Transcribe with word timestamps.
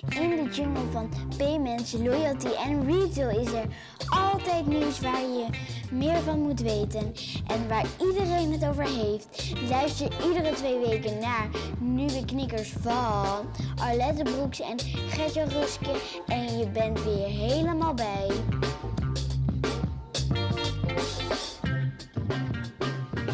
In 0.00 0.30
de 0.30 0.50
jungle 0.52 0.90
van 0.92 1.08
payments, 1.36 1.92
loyalty 1.92 2.48
en 2.66 2.86
retail 2.86 3.40
is 3.40 3.52
er 3.52 3.64
altijd 4.08 4.66
nieuws 4.66 5.00
waar 5.00 5.20
je 5.20 5.46
meer 5.90 6.20
van 6.20 6.40
moet 6.40 6.60
weten 6.60 7.14
en 7.46 7.68
waar 7.68 7.86
iedereen 8.00 8.52
het 8.52 8.66
over 8.66 8.84
heeft. 8.84 9.52
Luister 9.68 10.08
iedere 10.28 10.54
twee 10.54 10.78
weken 10.78 11.18
naar 11.20 11.48
nieuwe 11.78 12.24
knikkers 12.24 12.74
van 12.80 13.46
Arlette 13.76 14.22
Broeks 14.22 14.60
en 14.60 14.80
Gertje 15.08 15.44
Ruske 15.44 16.00
en 16.26 16.58
je 16.58 16.68
bent 16.68 17.04
weer 17.04 17.26
helemaal 17.26 17.94
bij. 17.94 18.30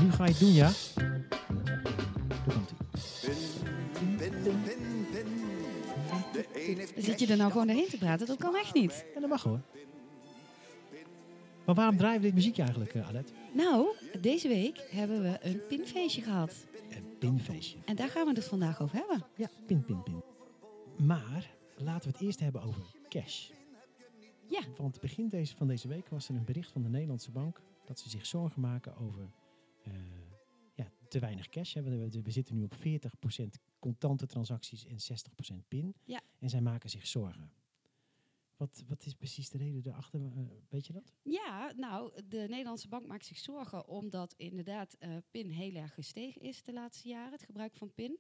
Nu 0.02 0.12
ga 0.12 0.26
je 0.26 0.34
doen, 0.38 0.52
ja? 0.52 0.70
Zit 6.96 7.20
je 7.20 7.26
er 7.26 7.36
nou 7.36 7.50
gewoon 7.50 7.66
doorheen 7.66 7.88
te 7.88 7.98
praten? 7.98 8.26
Dat 8.26 8.38
kan 8.38 8.56
echt 8.56 8.74
niet. 8.74 9.04
Ja, 9.14 9.20
dat 9.20 9.28
mag 9.28 9.42
hoor. 9.42 9.60
Maar 11.64 11.74
waarom 11.74 11.96
draaien 11.96 12.20
we 12.20 12.26
dit 12.26 12.34
muziekje 12.34 12.62
eigenlijk, 12.62 12.94
uh, 12.94 13.08
Alet? 13.08 13.32
Nou, 13.52 13.96
deze 14.20 14.48
week 14.48 14.86
hebben 14.90 15.22
we 15.22 15.38
een 15.40 15.60
pinfeestje 15.68 16.22
gehad. 16.22 16.66
Een 16.90 17.18
pinfeestje. 17.18 17.78
En 17.84 17.96
daar 17.96 18.08
gaan 18.08 18.26
we 18.26 18.32
het 18.32 18.44
vandaag 18.44 18.82
over 18.82 18.96
hebben. 18.96 19.24
Ja, 19.34 19.48
pin, 19.66 19.84
pin, 19.84 20.02
pin. 20.02 20.22
Maar 21.06 21.50
laten 21.76 22.10
we 22.10 22.16
het 22.16 22.26
eerst 22.26 22.40
hebben 22.40 22.62
over 22.62 22.82
cash. 23.08 23.50
Ja. 24.46 24.60
Want 24.76 25.00
begin 25.00 25.28
deze, 25.28 25.56
van 25.56 25.66
deze 25.66 25.88
week 25.88 26.08
was 26.08 26.28
er 26.28 26.34
een 26.34 26.44
bericht 26.44 26.72
van 26.72 26.82
de 26.82 26.88
Nederlandse 26.88 27.30
bank 27.30 27.60
dat 27.84 27.98
ze 27.98 28.08
zich 28.08 28.26
zorgen 28.26 28.60
maken 28.60 28.96
over 28.96 29.30
te 31.10 31.18
weinig 31.18 31.48
cash. 31.48 31.74
Hè. 31.74 31.82
We, 31.82 32.22
we 32.22 32.30
zitten 32.30 32.54
nu 32.54 32.62
op 32.62 32.74
40% 32.74 32.78
contante 33.78 34.26
transacties 34.26 34.86
en 34.86 34.96
60% 35.54 35.66
pin. 35.68 35.94
Ja. 36.04 36.20
En 36.38 36.50
zij 36.50 36.60
maken 36.60 36.90
zich 36.90 37.06
zorgen. 37.06 37.52
Wat, 38.56 38.84
wat 38.88 39.06
is 39.06 39.14
precies 39.14 39.50
de 39.50 39.58
reden 39.58 39.82
daarachter? 39.82 40.20
Uh, 40.20 40.28
weet 40.68 40.86
je 40.86 40.92
dat? 40.92 41.12
Ja, 41.22 41.72
nou, 41.76 42.22
de 42.28 42.46
Nederlandse 42.48 42.88
bank 42.88 43.06
maakt 43.06 43.24
zich 43.24 43.38
zorgen 43.38 43.88
omdat 43.88 44.34
inderdaad 44.36 44.96
uh, 45.00 45.16
PIN 45.30 45.50
heel 45.50 45.74
erg 45.74 45.94
gestegen 45.94 46.40
is 46.40 46.62
de 46.62 46.72
laatste 46.72 47.08
jaren, 47.08 47.32
het 47.32 47.42
gebruik 47.42 47.74
van 47.74 47.94
PIN. 47.94 48.18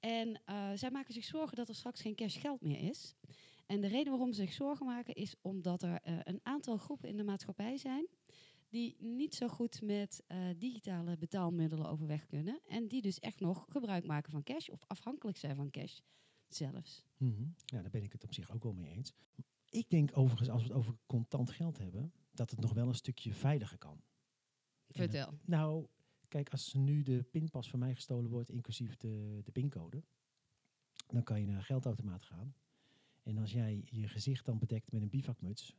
En 0.00 0.40
uh, 0.50 0.70
zij 0.74 0.90
maken 0.90 1.14
zich 1.14 1.24
zorgen 1.24 1.56
dat 1.56 1.68
er 1.68 1.74
straks 1.74 2.00
geen 2.00 2.14
cash 2.14 2.40
geld 2.40 2.60
meer 2.60 2.80
is. 2.80 3.14
En 3.66 3.80
de 3.80 3.86
reden 3.86 4.12
waarom 4.12 4.32
ze 4.32 4.40
zich 4.40 4.52
zorgen 4.52 4.86
maken 4.86 5.14
is 5.14 5.34
omdat 5.40 5.82
er 5.82 6.00
een 6.02 6.40
aantal 6.42 6.76
groepen 6.76 7.08
in 7.08 7.16
de 7.16 7.24
maatschappij 7.24 7.76
zijn 7.76 8.06
die 8.76 8.96
niet 8.98 9.34
zo 9.34 9.48
goed 9.48 9.82
met 9.82 10.22
uh, 10.28 10.48
digitale 10.58 11.16
betaalmiddelen 11.16 11.88
overweg 11.88 12.26
kunnen. 12.26 12.60
En 12.68 12.88
die 12.88 13.02
dus 13.02 13.18
echt 13.18 13.40
nog 13.40 13.66
gebruik 13.68 14.06
maken 14.06 14.30
van 14.30 14.42
cash 14.42 14.68
of 14.68 14.84
afhankelijk 14.86 15.38
zijn 15.38 15.56
van 15.56 15.70
cash 15.70 15.98
zelfs. 16.48 17.04
Mm 17.16 17.34
-hmm. 17.34 17.54
Ja, 17.64 17.80
daar 17.82 17.90
ben 17.90 18.02
ik 18.02 18.12
het 18.12 18.24
op 18.24 18.34
zich 18.34 18.50
ook 18.50 18.62
wel 18.62 18.72
mee 18.72 18.92
eens. 18.92 19.12
Ik 19.68 19.90
denk 19.90 20.10
overigens, 20.16 20.48
als 20.48 20.62
we 20.62 20.68
het 20.68 20.76
over 20.76 20.96
contant 21.06 21.50
geld 21.50 21.78
hebben, 21.78 22.12
dat 22.30 22.50
het 22.50 22.60
nog 22.60 22.72
wel 22.72 22.88
een 22.88 22.94
stukje 22.94 23.34
veiliger 23.34 23.78
kan. 23.78 24.02
Vertel. 24.88 25.38
Nou, 25.44 25.86
kijk, 26.28 26.50
als 26.50 26.74
nu 26.74 27.02
de 27.02 27.22
pinpas 27.22 27.70
van 27.70 27.78
mij 27.78 27.94
gestolen 27.94 28.30
wordt, 28.30 28.50
inclusief 28.50 28.96
de, 28.96 29.40
de 29.44 29.52
pincode, 29.52 30.02
dan 31.06 31.22
kan 31.22 31.40
je 31.40 31.46
naar 31.46 31.56
een 31.56 31.64
geldautomaat 31.64 32.22
gaan. 32.22 32.54
En 33.22 33.38
als 33.38 33.52
jij 33.52 33.82
je 33.90 34.08
gezicht 34.08 34.44
dan 34.44 34.58
bedekt 34.58 34.92
met 34.92 35.02
een 35.02 35.10
bivakmuts, 35.10 35.76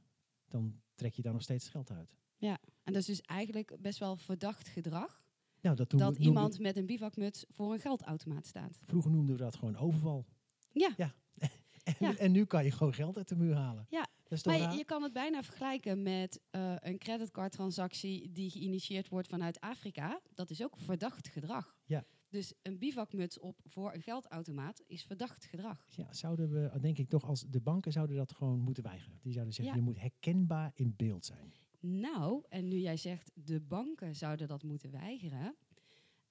dan 0.48 0.82
trek 0.95 1.14
je 1.14 1.22
daar 1.22 1.34
nog 1.34 1.42
steeds 1.42 1.70
geld 1.70 1.92
uit. 1.92 2.17
Ja, 2.38 2.59
en 2.83 2.93
dat 2.93 3.02
is 3.02 3.07
dus 3.07 3.21
eigenlijk 3.21 3.77
best 3.80 3.99
wel 3.99 4.16
verdacht 4.16 4.67
gedrag. 4.67 5.25
Nou, 5.61 5.75
dat, 5.75 5.89
dat 5.89 6.17
iemand 6.17 6.59
met 6.59 6.77
een 6.77 6.85
bivakmuts 6.85 7.45
voor 7.49 7.73
een 7.73 7.80
geldautomaat 7.80 8.45
staat. 8.45 8.80
Vroeger 8.83 9.11
noemden 9.11 9.35
we 9.35 9.41
dat 9.41 9.55
gewoon 9.55 9.77
overval. 9.77 10.25
Ja. 10.71 10.93
ja. 10.97 11.13
en, 11.83 11.95
ja. 11.99 12.15
en, 12.17 12.31
nu 12.31 12.45
kan 12.45 12.63
je 12.63 12.71
gewoon 12.71 12.93
geld 12.93 13.17
uit 13.17 13.27
de 13.27 13.35
muur 13.35 13.55
halen. 13.55 13.85
Ja, 13.89 14.08
dat 14.23 14.38
is 14.38 14.43
maar 14.43 14.58
raar? 14.58 14.71
je, 14.71 14.77
je, 14.77 14.85
kan 14.85 15.03
het 15.03 15.13
bijna 15.13 15.43
vergelijken 15.43 16.02
met 16.02 16.41
uh, 16.52 16.75
een 16.80 16.97
creditcardtransactie 16.97 18.31
die 18.31 18.49
geïnitieerd 18.49 19.09
wordt 19.09 19.27
vanuit 19.27 19.59
Afrika. 19.59 20.21
Dat 20.33 20.49
is 20.49 20.64
ook 20.64 20.77
verdacht 20.77 21.27
gedrag. 21.27 21.77
Ja. 21.86 22.05
Dus 22.30 22.53
een 22.61 22.77
bivakmuts 22.77 23.39
op 23.39 23.59
voor 23.64 23.93
een 23.93 24.02
geldautomaat 24.02 24.83
is 24.87 25.03
verdacht 25.03 25.45
gedrag. 25.45 25.86
Ja, 25.89 26.14
zouden 26.14 26.52
we, 26.52 26.80
denk 26.80 26.97
ik 26.97 27.09
toch, 27.09 27.23
als 27.23 27.45
de 27.49 27.61
banken 27.61 27.92
zouden 27.92 28.15
dat 28.15 28.31
gewoon 28.31 28.59
moeten 28.59 28.83
weigeren. 28.83 29.20
Die 29.21 29.33
zouden 29.33 29.53
zeggen, 29.53 29.73
Ja. 29.73 29.80
je 29.80 29.86
moet 29.86 29.99
herkenbaar 29.99 30.71
in 30.76 30.93
beeld 30.95 31.26
zijn. 31.26 31.53
Nou, 31.87 32.43
en 32.49 32.67
nu 32.67 32.77
jij 32.77 32.98
zegt 32.98 33.31
de 33.33 33.59
banken 33.59 34.15
zouden 34.15 34.48
dat 34.48 34.64
moeten 34.64 34.92
weigeren. 34.92 35.55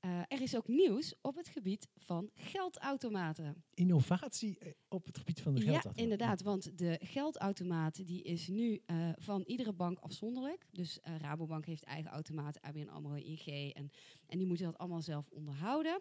Uh, 0.00 0.20
er 0.28 0.40
is 0.40 0.56
ook 0.56 0.68
nieuws 0.68 1.14
op 1.20 1.36
het 1.36 1.48
gebied 1.48 1.88
van 1.96 2.30
geldautomaten. 2.34 3.64
Innovatie 3.74 4.58
eh, 4.58 4.70
op 4.88 5.06
het 5.06 5.18
gebied 5.18 5.40
van 5.40 5.54
de 5.54 5.60
Ja, 5.60 5.64
geldautomaat. 5.64 5.98
inderdaad, 5.98 6.42
want 6.42 6.78
de 6.78 7.00
geldautomaat 7.02 8.06
die 8.06 8.22
is 8.22 8.48
nu 8.48 8.82
uh, 8.86 9.10
van 9.16 9.42
iedere 9.42 9.72
bank 9.72 9.98
afzonderlijk. 9.98 10.66
Dus 10.70 10.98
uh, 11.08 11.16
Rabobank 11.16 11.66
heeft 11.66 11.82
eigen 11.84 12.10
automaat, 12.10 12.60
ABN 12.60 12.88
AMRO, 12.88 13.14
ING 13.14 13.72
en, 13.74 13.90
en 14.26 14.38
die 14.38 14.46
moeten 14.46 14.66
dat 14.66 14.78
allemaal 14.78 15.02
zelf 15.02 15.28
onderhouden. 15.30 16.00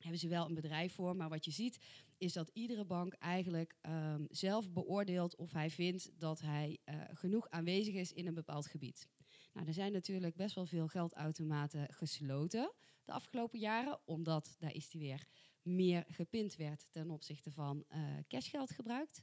Hebben 0.00 0.20
ze 0.20 0.28
wel 0.28 0.46
een 0.46 0.54
bedrijf 0.54 0.94
voor, 0.94 1.16
maar 1.16 1.28
wat 1.28 1.44
je 1.44 1.50
ziet 1.50 1.78
is 2.18 2.32
dat 2.32 2.50
iedere 2.52 2.84
bank 2.84 3.12
eigenlijk 3.12 3.76
um, 3.82 4.26
zelf 4.30 4.70
beoordeelt 4.72 5.36
of 5.36 5.52
hij 5.52 5.70
vindt 5.70 6.10
dat 6.18 6.40
hij 6.40 6.78
uh, 6.84 6.94
genoeg 7.12 7.48
aanwezig 7.48 7.94
is 7.94 8.12
in 8.12 8.26
een 8.26 8.34
bepaald 8.34 8.66
gebied. 8.66 9.08
Nou, 9.52 9.66
er 9.66 9.74
zijn 9.74 9.92
natuurlijk 9.92 10.36
best 10.36 10.54
wel 10.54 10.66
veel 10.66 10.88
geldautomaten 10.88 11.94
gesloten 11.94 12.72
de 13.04 13.12
afgelopen 13.12 13.58
jaren, 13.58 14.00
omdat 14.04 14.56
daar 14.58 14.74
is 14.74 14.88
die 14.88 15.00
weer 15.00 15.26
meer 15.62 16.04
gepind 16.08 16.56
werd 16.56 16.86
ten 16.90 17.10
opzichte 17.10 17.50
van 17.50 17.84
uh, 17.94 18.02
cashgeld 18.28 18.70
gebruikt. 18.70 19.22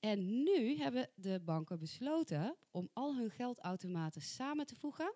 En 0.00 0.42
nu 0.42 0.76
hebben 0.76 1.10
de 1.14 1.40
banken 1.44 1.78
besloten 1.78 2.56
om 2.70 2.88
al 2.92 3.16
hun 3.16 3.30
geldautomaten 3.30 4.22
samen 4.22 4.66
te 4.66 4.74
voegen 4.74 5.14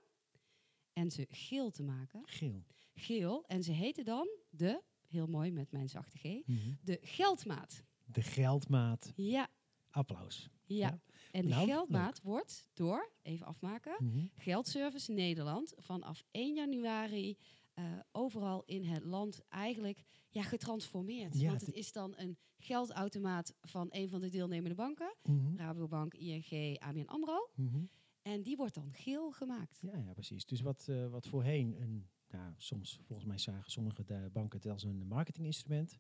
en 0.92 1.10
ze 1.10 1.26
geel 1.30 1.70
te 1.70 1.82
maken. 1.82 2.22
Geel. 2.24 2.64
Geel. 2.94 3.44
En 3.46 3.62
ze 3.62 3.72
heten 3.72 4.04
dan 4.04 4.28
de, 4.50 4.82
heel 5.08 5.26
mooi 5.26 5.50
met 5.52 5.72
mijn 5.72 5.88
zachte 5.88 6.18
G, 6.18 6.22
Mm 6.24 6.42
-hmm. 6.46 6.78
de 6.82 6.98
geldmaat. 7.02 7.82
De 8.04 8.22
geldmaat. 8.22 9.12
Ja. 9.16 9.48
Applaus. 9.90 10.48
Ja. 10.64 10.76
Ja. 10.88 11.00
En 11.30 11.42
de 11.42 11.48
Nou, 11.48 11.66
geldmaat 11.66 12.20
wordt 12.22 12.68
door, 12.74 13.10
even 13.22 13.46
afmaken, 13.46 13.96
Mm 13.98 14.10
-hmm. 14.10 14.30
Geldservice 14.34 15.12
Nederland 15.12 15.72
vanaf 15.76 16.24
1 16.30 16.54
januari 16.54 17.36
uh, 17.74 17.84
overal 18.12 18.62
in 18.64 18.84
het 18.84 19.04
land 19.04 19.40
eigenlijk 19.48 20.04
ja, 20.28 20.42
getransformeerd. 20.42 21.38
Ja, 21.38 21.48
Want 21.48 21.60
het 21.66 21.74
is 21.74 21.92
dan 21.92 22.14
een 22.16 22.38
geldautomaat 22.58 23.54
van 23.60 23.86
een 23.90 24.08
van 24.08 24.20
de 24.20 24.28
deelnemende 24.28 24.74
banken, 24.74 25.14
Mhm. 25.22 25.56
Rabobank, 25.56 26.14
ING, 26.14 26.78
ABN 26.78 27.06
AMRO. 27.06 27.50
Mhm. 27.54 27.84
En 28.22 28.42
die 28.42 28.56
wordt 28.56 28.74
dan 28.74 28.92
geel 28.92 29.30
gemaakt. 29.32 29.78
Ja, 29.80 29.96
ja, 29.98 30.12
precies. 30.12 30.44
Dus 30.46 30.60
wat, 30.60 30.86
eh, 30.88 31.08
wat 31.08 31.26
voorheen, 31.26 31.80
een, 31.80 32.08
nou, 32.36 32.52
soms 32.56 33.00
volgens 33.02 33.28
mij 33.28 33.38
zagen 33.38 33.70
sommige 33.70 34.04
de 34.04 34.30
banken 34.32 34.58
het 34.58 34.68
als 34.72 34.82
een 34.82 35.06
marketinginstrument. 35.06 35.98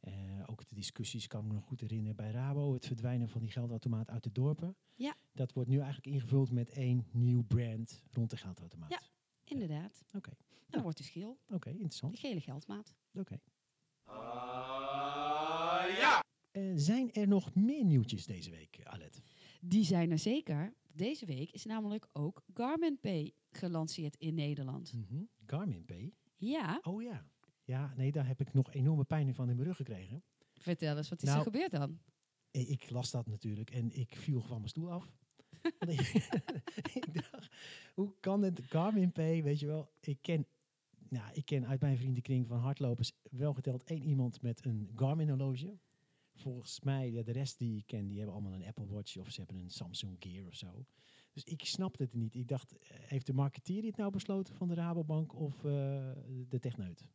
Eh, 0.00 0.12
ook 0.46 0.68
de 0.68 0.74
discussies 0.74 1.26
kan 1.26 1.40
ik 1.42 1.46
me 1.48 1.54
nog 1.54 1.64
goed 1.64 1.80
herinneren 1.80 2.16
bij 2.16 2.30
Rabo, 2.30 2.72
het 2.74 2.86
verdwijnen 2.86 3.28
van 3.28 3.40
die 3.40 3.50
geldautomaat 3.50 4.10
uit 4.10 4.22
de 4.22 4.32
dorpen. 4.32 4.76
Ja. 4.94 5.14
Dat 5.32 5.52
wordt 5.52 5.68
nu 5.68 5.76
eigenlijk 5.78 6.06
ingevuld 6.06 6.50
met 6.50 6.70
één 6.70 7.06
nieuw 7.12 7.42
brand 7.42 8.02
rond 8.10 8.30
de 8.30 8.36
geldautomaat. 8.36 8.90
Ja. 8.90 9.00
Inderdaad. 9.44 10.04
Oké, 10.16 10.30
Dan 10.30 10.56
Ja. 10.68 10.82
wordt 10.82 10.96
dus 10.98 11.08
geel. 11.10 11.38
oké, 11.48 11.70
interessant. 11.70 12.12
De 12.12 12.18
gele 12.18 12.40
geldmaat. 12.40 12.94
Oké. 13.14 13.40
Eh, 16.50 16.62
zijn 16.74 17.12
er 17.12 17.28
nog 17.28 17.54
meer 17.54 17.84
nieuwtjes 17.84 18.26
deze 18.26 18.50
week, 18.50 18.80
Alet? 18.84 19.22
Die 19.60 19.84
zijn 19.84 20.10
er 20.10 20.18
zeker. 20.18 20.74
Deze 20.92 21.26
week 21.26 21.50
is 21.50 21.64
namelijk 21.64 22.08
ook 22.12 22.42
Garmin 22.54 22.98
Pay 23.00 23.32
gelanceerd 23.50 24.16
in 24.16 24.34
Nederland. 24.34 24.92
Mhm. 24.92 25.22
Garmin 25.50 25.84
Pay. 25.84 26.14
Ja, 26.36 26.80
Oh 26.82 27.02
ja. 27.02 27.26
Ja, 27.64 27.92
nee, 27.96 28.12
daar 28.12 28.26
heb 28.26 28.40
ik 28.40 28.52
nog 28.52 28.72
enorme 28.72 29.04
pijn 29.04 29.34
van 29.34 29.48
in 29.48 29.56
mijn 29.56 29.68
rug 29.68 29.76
gekregen. 29.76 30.22
vertel 30.54 30.96
eens, 30.96 31.08
wat 31.08 31.22
is 31.22 31.28
Nou, 31.28 31.38
er 31.38 31.44
gebeurd 31.44 31.70
dan? 31.70 31.98
Ik 32.50 32.90
las 32.90 33.10
dat 33.10 33.26
natuurlijk 33.26 33.70
en 33.70 33.92
ik 33.92 34.16
viel 34.16 34.40
van 34.40 34.56
mijn 34.56 34.68
stoel 34.68 34.92
af. 34.92 35.12
Ik, 36.92 37.14
dacht, 37.14 37.48
hoe 37.94 38.14
kan 38.20 38.42
het 38.42 38.60
Garmin 38.68 39.12
Pay, 39.12 39.42
weet 39.42 39.60
je 39.60 39.66
wel? 39.66 39.92
Ik 40.00 40.18
ken, 40.20 40.46
nou, 41.08 41.32
ik 41.32 41.44
ken 41.44 41.66
uit 41.66 41.80
mijn 41.80 41.96
vriendenkring 41.96 42.46
van 42.46 42.58
hardlopers 42.58 43.12
wel 43.30 43.54
geteld 43.54 43.84
één 43.84 44.02
iemand 44.02 44.42
met 44.42 44.64
een 44.64 44.90
Garmin 44.96 45.28
horloge. 45.28 45.78
Volgens 46.34 46.80
mij, 46.80 47.10
ja, 47.10 47.22
de 47.22 47.32
rest 47.32 47.58
die 47.58 47.78
ik 47.78 47.86
ken, 47.86 48.06
die 48.06 48.16
hebben 48.16 48.34
allemaal 48.34 48.54
een 48.54 48.66
Apple 48.66 48.86
Watch 48.86 49.16
of 49.16 49.30
ze 49.30 49.40
hebben 49.40 49.58
een 49.58 49.70
Samsung 49.70 50.16
Gear 50.18 50.46
of 50.46 50.54
zo. 50.54 50.86
Dus 51.32 51.44
ik 51.44 51.64
snapte 51.64 52.02
het 52.02 52.14
niet. 52.14 52.34
Ik 52.34 52.48
dacht, 52.48 52.78
eh, 52.78 52.96
heeft 52.98 53.26
de 53.26 53.32
marketeer 53.32 53.82
dit 53.82 53.96
nou 53.96 54.10
besloten 54.10 54.54
van 54.54 54.68
de 54.68 54.74
Rabobank 54.74 55.34
of 55.34 55.64
eh, 55.64 55.72
de 56.48 56.58
techneut? 56.60 57.08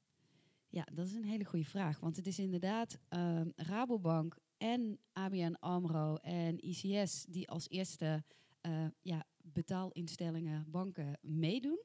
Ja, 0.69 0.87
dat 0.93 1.07
is 1.07 1.13
een 1.13 1.25
hele 1.25 1.45
goede 1.45 1.65
vraag. 1.65 1.99
Want 1.99 2.15
het 2.15 2.27
is 2.27 2.39
inderdaad 2.39 2.99
ehm, 3.07 3.49
Rabobank 3.55 4.37
en 4.57 4.99
ABN 5.11 5.55
AMRO 5.59 6.15
en 6.15 6.67
ICS 6.67 7.25
die 7.29 7.49
als 7.49 7.69
eerste 7.69 8.23
eh, 8.61 8.85
ja, 9.01 9.25
betaalinstellingen, 9.41 10.65
banken 10.71 11.19
meedoen 11.21 11.79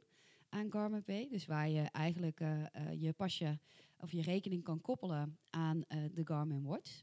aan 0.48 0.72
Garmin 0.72 1.04
Pay. 1.04 1.28
Dus 1.28 1.46
waar 1.46 1.68
je 1.68 1.82
eigenlijk 1.82 2.38
je 2.98 3.12
pasje 3.12 3.58
of 3.98 4.12
je 4.12 4.22
rekening 4.22 4.62
kan 4.62 4.80
koppelen 4.80 5.38
aan 5.50 5.80
de 5.88 6.22
Garmin 6.24 6.62
Watch. 6.62 7.02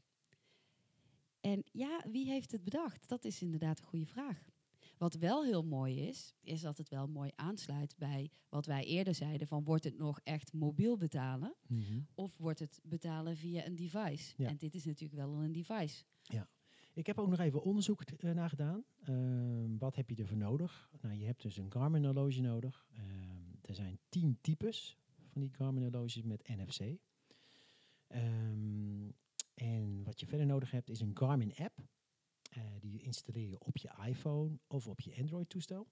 En 1.40 1.64
ja, 1.72 2.04
wie 2.10 2.26
heeft 2.26 2.52
het 2.52 2.64
bedacht? 2.64 3.08
Dat 3.08 3.24
is 3.24 3.42
inderdaad 3.42 3.78
een 3.78 3.86
goede 3.86 4.06
vraag. 4.06 4.50
Wat 4.98 5.14
wel 5.14 5.44
heel 5.44 5.64
mooi 5.64 6.00
is, 6.00 6.34
is 6.40 6.60
dat 6.60 6.78
het 6.78 6.88
wel 6.88 7.08
mooi 7.08 7.30
aansluit 7.34 7.94
bij 7.98 8.30
wat 8.48 8.66
wij 8.66 8.84
eerder 8.84 9.14
zeiden: 9.14 9.46
van 9.46 9.64
wordt 9.64 9.84
het 9.84 9.98
nog 9.98 10.20
echt 10.24 10.52
mobiel 10.52 10.96
betalen 10.96 11.54
Mhm. 11.66 12.00
of 12.14 12.36
wordt 12.36 12.58
het 12.58 12.80
betalen 12.84 13.36
via 13.36 13.66
een 13.66 13.76
device? 13.76 14.34
Ja. 14.36 14.48
En 14.48 14.56
dit 14.56 14.74
is 14.74 14.84
natuurlijk 14.84 15.20
wel 15.20 15.34
een 15.42 15.52
device. 15.52 16.04
Ik 16.94 17.06
heb 17.06 17.18
ook 17.18 17.28
nog 17.28 17.38
even 17.38 17.62
onderzoek 17.62 18.02
uh, 18.24 18.32
naar 18.32 18.48
gedaan. 18.48 18.84
Ehm, 19.04 19.76
wat 19.78 19.94
heb 19.96 20.10
je 20.10 20.16
ervoor 20.16 20.36
nodig? 20.36 20.90
Nou, 21.00 21.14
je 21.14 21.24
hebt 21.24 21.42
dus 21.42 21.56
een 21.56 21.72
Garmin 21.72 22.04
horloge 22.04 22.40
nodig. 22.40 22.86
Ehm, 22.94 23.52
er 23.62 23.74
zijn 23.74 23.98
tien 24.08 24.38
types 24.40 24.98
van 25.26 25.40
die 25.40 25.50
Garmin 25.52 25.82
horloges 25.82 26.22
met 26.22 26.48
NFC. 26.48 26.80
Ehm, 28.06 29.10
en 29.54 30.02
wat 30.04 30.20
je 30.20 30.26
verder 30.26 30.46
nodig 30.46 30.70
hebt 30.70 30.90
is 30.90 31.00
een 31.00 31.16
Garmin 31.16 31.54
app. 31.56 31.78
Eh, 32.58 32.64
die 32.80 33.02
installeer 33.02 33.48
je 33.48 33.60
op 33.60 33.76
je 33.76 33.90
iPhone 34.06 34.58
of 34.66 34.86
op 34.86 35.00
je 35.00 35.16
Android 35.16 35.48
toestel. 35.48 35.86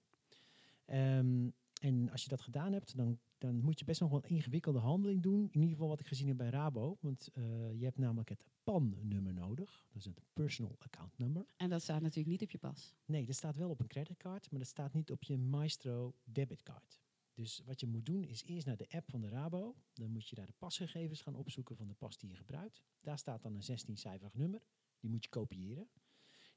Ehm, 0.85 1.49
en 1.81 2.09
als 2.09 2.23
je 2.23 2.29
dat 2.29 2.41
gedaan 2.41 2.73
hebt, 2.73 2.97
dan, 2.97 3.19
dan 3.37 3.59
moet 3.61 3.79
je 3.79 3.85
best 3.85 4.01
nog 4.01 4.09
wel 4.09 4.23
een 4.23 4.29
ingewikkelde 4.29 4.79
handeling 4.79 5.21
doen. 5.21 5.41
In 5.41 5.59
ieder 5.59 5.69
geval 5.69 5.87
wat 5.87 5.99
ik 5.99 6.07
gezien 6.07 6.27
heb 6.27 6.37
bij 6.37 6.49
Rabo. 6.49 6.97
Want 6.99 7.29
uh, 7.33 7.43
je 7.73 7.83
hebt 7.83 7.97
namelijk 7.97 8.29
het 8.29 8.43
PAN-nummer 8.63 9.33
nodig. 9.33 9.85
Dat 9.87 9.97
is 9.97 10.05
het 10.05 10.21
Personal 10.33 10.75
Account 10.79 11.17
Number. 11.17 11.45
En 11.55 11.69
dat 11.69 11.81
staat 11.81 12.01
natuurlijk 12.01 12.27
niet 12.27 12.41
op 12.41 12.51
je 12.51 12.57
pas. 12.57 12.93
Nee, 13.05 13.25
dat 13.25 13.35
staat 13.35 13.55
wel 13.55 13.69
op 13.69 13.79
een 13.79 13.87
creditcard, 13.87 14.51
maar 14.51 14.59
dat 14.59 14.69
staat 14.69 14.93
niet 14.93 15.11
op 15.11 15.23
je 15.23 15.37
Maestro 15.37 16.13
debitcard. 16.23 16.99
Dus 17.33 17.61
wat 17.65 17.79
je 17.79 17.87
moet 17.87 18.05
doen 18.05 18.23
is 18.23 18.43
eerst 18.43 18.65
naar 18.65 18.77
de 18.77 18.89
app 18.89 19.09
van 19.09 19.21
de 19.21 19.29
Rabo. 19.29 19.75
Dan 19.93 20.11
moet 20.11 20.27
je 20.27 20.35
daar 20.35 20.47
de 20.47 20.53
pasgegevens 20.57 21.21
gaan 21.21 21.35
opzoeken 21.35 21.75
van 21.75 21.87
de 21.87 21.93
pas 21.93 22.17
die 22.17 22.29
je 22.29 22.35
gebruikt. 22.35 22.83
Daar 23.01 23.17
staat 23.17 23.41
dan 23.41 23.55
een 23.55 23.79
16-cijferig 23.79 24.33
nummer. 24.33 24.61
Die 24.99 25.09
moet 25.09 25.23
je 25.23 25.29
kopiëren. 25.29 25.89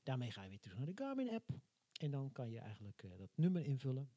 Daarmee 0.02 0.30
ga 0.30 0.42
je 0.42 0.48
weer 0.48 0.60
terug 0.60 0.76
naar 0.76 0.86
de 0.86 0.92
Garmin-app. 1.02 1.48
En 2.00 2.10
dan 2.10 2.32
kan 2.32 2.50
je 2.50 2.58
eigenlijk 2.58 3.02
uh, 3.02 3.10
dat 3.18 3.30
nummer 3.34 3.64
invullen. 3.64 4.10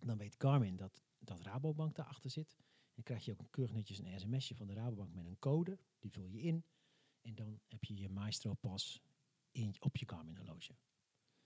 Dan 0.00 0.18
weet 0.18 0.34
Garmin 0.38 0.76
dat, 0.76 1.02
dat 1.18 1.40
Rabobank 1.40 1.94
daarachter 1.94 2.30
zit. 2.30 2.56
Dan 2.94 3.04
krijg 3.04 3.24
je 3.24 3.32
ook 3.32 3.50
keurig 3.50 3.74
netjes 3.74 3.98
een 3.98 4.20
sms'je 4.20 4.54
van 4.54 4.66
de 4.66 4.74
Rabobank 4.74 5.14
met 5.14 5.26
een 5.26 5.38
code. 5.38 5.78
Die 5.98 6.10
vul 6.10 6.26
je 6.26 6.40
in. 6.40 6.64
En 7.22 7.34
dan 7.34 7.60
heb 7.68 7.84
je 7.84 7.96
je 7.96 8.08
Maestro-pas 8.08 9.02
in, 9.52 9.74
op 9.80 9.96
je 9.96 10.08
Garmin-horloge. 10.08 10.72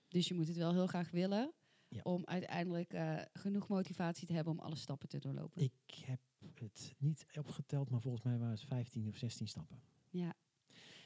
Dus 0.09 0.29
je 0.29 0.35
moet 0.35 0.49
het 0.49 0.57
wel 0.57 0.73
heel 0.73 0.87
graag 0.87 1.11
willen 1.11 1.53
Ja. 1.89 2.01
om 2.03 2.25
uiteindelijk 2.25 2.93
uh, 2.93 3.23
genoeg 3.33 3.69
motivatie 3.69 4.27
te 4.27 4.33
hebben 4.33 4.53
om 4.53 4.59
alle 4.59 4.77
stappen 4.77 5.09
te 5.09 5.19
doorlopen. 5.19 5.63
Ik 5.63 5.95
heb 6.05 6.21
het 6.55 6.95
niet 6.99 7.27
opgeteld, 7.39 7.91
maar 7.91 8.01
volgens 8.01 8.23
mij 8.25 8.39
waren 8.39 8.55
het 8.55 8.65
15 8.65 9.09
of 9.09 9.17
16 9.17 9.49
stappen. 9.49 9.83
Ja. 10.11 10.35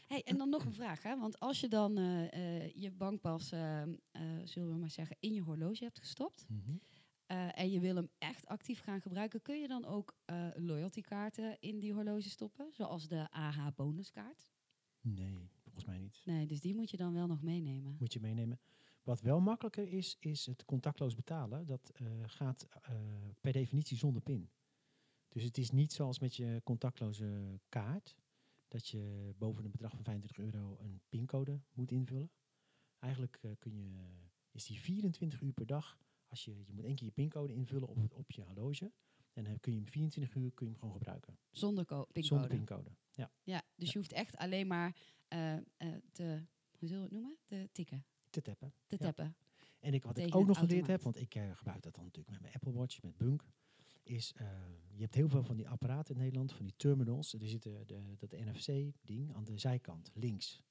Hey, 0.06 0.22
en 0.22 0.36
dan 0.36 0.48
nog 0.48 0.64
een 0.64 0.74
vraag, 0.74 1.02
hè? 1.02 1.18
want 1.18 1.40
als 1.40 1.60
je 1.60 1.68
dan 1.68 1.98
uh, 1.98 2.22
uh, 2.22 2.72
je 2.74 2.90
bankpas, 2.90 3.52
uh, 3.52 3.82
zullen 4.44 4.72
we 4.72 4.78
maar 4.78 4.90
zeggen, 4.90 5.16
in 5.20 5.32
je 5.32 5.40
horloge 5.40 5.84
hebt 5.84 5.98
gestopt 5.98 6.46
Mm 6.48 6.62
-hmm. 6.64 6.80
en 7.50 7.70
je 7.70 7.80
wil 7.80 7.96
hem 7.96 8.08
echt 8.18 8.46
actief 8.46 8.80
gaan 8.80 9.00
gebruiken, 9.00 9.42
kun 9.42 9.60
je 9.60 9.68
dan 9.68 9.84
ook 9.84 10.16
loyaltykaarten 10.54 11.60
in 11.60 11.78
die 11.78 11.92
horloge 11.92 12.28
stoppen, 12.28 12.72
zoals 12.72 13.08
de 13.08 13.30
AH 13.30 13.66
bonuskaart? 13.74 14.52
Nee, 15.00 15.50
volgens 15.58 15.84
mij 15.84 15.98
niet. 15.98 16.22
Nee, 16.24 16.46
dus 16.46 16.60
die 16.60 16.74
moet 16.74 16.90
je 16.90 16.96
dan 16.96 17.12
wel 17.12 17.26
nog 17.26 17.42
meenemen. 17.42 17.96
Moet 17.98 18.12
je 18.12 18.20
meenemen. 18.20 18.60
Wat 19.02 19.20
wel 19.20 19.40
makkelijker 19.40 19.88
is, 19.88 20.16
is 20.20 20.46
het 20.46 20.64
contactloos 20.64 21.14
betalen. 21.14 21.66
Dat 21.66 21.92
gaat 22.26 22.66
per 23.40 23.52
definitie 23.52 23.96
zonder 23.96 24.22
pin. 24.22 24.50
Dus 25.28 25.42
het 25.42 25.58
is 25.58 25.70
niet 25.70 25.92
zoals 25.92 26.18
met 26.18 26.36
je 26.36 26.60
contactloze 26.64 27.60
kaart 27.68 28.16
dat 28.68 28.88
je 28.88 29.34
boven 29.38 29.64
een 29.64 29.70
bedrag 29.70 29.90
van 29.90 30.04
25 30.04 30.44
euro 30.44 30.78
een 30.80 31.00
pincode 31.08 31.60
moet 31.72 31.90
invullen. 31.90 32.30
Eigenlijk 32.98 33.38
uh, 33.42 33.50
kun 33.58 33.76
je, 33.76 33.90
is 34.50 34.66
die 34.66 34.80
24 34.80 35.40
uur 35.40 35.52
per 35.52 35.66
dag, 35.66 35.98
als 36.26 36.44
je, 36.44 36.64
je 36.64 36.72
moet 36.72 36.84
één 36.84 36.94
keer 36.94 37.06
je 37.06 37.12
pincode 37.12 37.52
invullen 37.52 37.88
op, 37.88 38.12
op 38.12 38.30
je 38.30 38.42
horloge. 38.42 38.92
En 39.32 39.44
dan 39.44 39.60
kun 39.60 39.72
je 39.72 39.78
hem 39.78 39.88
24 39.88 40.34
uur 40.34 40.52
kun 40.52 40.66
je 40.66 40.72
hem 40.72 40.80
gewoon 40.80 40.94
gebruiken. 40.94 41.38
Zonder 41.50 41.84
pincode? 41.84 42.22
Zonder 42.22 42.48
pincode, 42.48 42.90
ja. 43.10 43.30
Ja, 43.42 43.62
dus 43.74 43.86
ja. 43.86 43.92
je 43.92 43.98
hoeft 43.98 44.12
echt 44.12 44.36
alleen 44.36 44.66
maar 44.66 44.96
uh, 45.28 45.52
uh, 45.52 45.62
te, 46.12 46.46
hoe 46.78 46.88
zullen 46.88 47.08
we 47.08 47.08
het 47.08 47.10
noemen? 47.10 47.38
Te 47.44 47.68
tikken. 47.72 48.06
Te 48.30 48.42
tappen. 48.42 48.74
Te 48.86 48.98
tappen. 48.98 49.24
Ja. 49.24 49.34
En 49.80 49.94
ik, 49.94 50.04
wat 50.04 50.14
Tegen 50.14 50.30
ik 50.30 50.36
ook 50.36 50.46
nog 50.46 50.58
geleerd 50.58 50.86
heb, 50.86 51.02
want 51.02 51.20
ik 51.20 51.32
gebruik 51.52 51.82
dat 51.82 51.94
dan 51.94 52.04
natuurlijk 52.04 52.30
met 52.30 52.40
mijn 52.40 52.54
Apple 52.54 52.72
Watch, 52.72 53.02
met 53.02 53.16
Bunk, 53.16 53.44
is, 54.08 54.32
uh, 54.40 54.46
je 54.92 55.02
hebt 55.02 55.14
heel 55.14 55.28
veel 55.28 55.42
van 55.44 55.56
die 55.56 55.68
apparaten 55.68 56.14
in 56.14 56.20
Nederland, 56.20 56.52
van 56.52 56.64
die 56.64 56.74
terminals. 56.76 57.32
Er 57.32 57.48
zit 57.48 57.62
de, 57.62 57.82
de, 57.86 58.16
dat 58.16 58.32
NFC-ding 58.32 59.34
aan 59.34 59.44
de 59.44 59.58
zijkant, 59.58 60.10
links. 60.14 60.62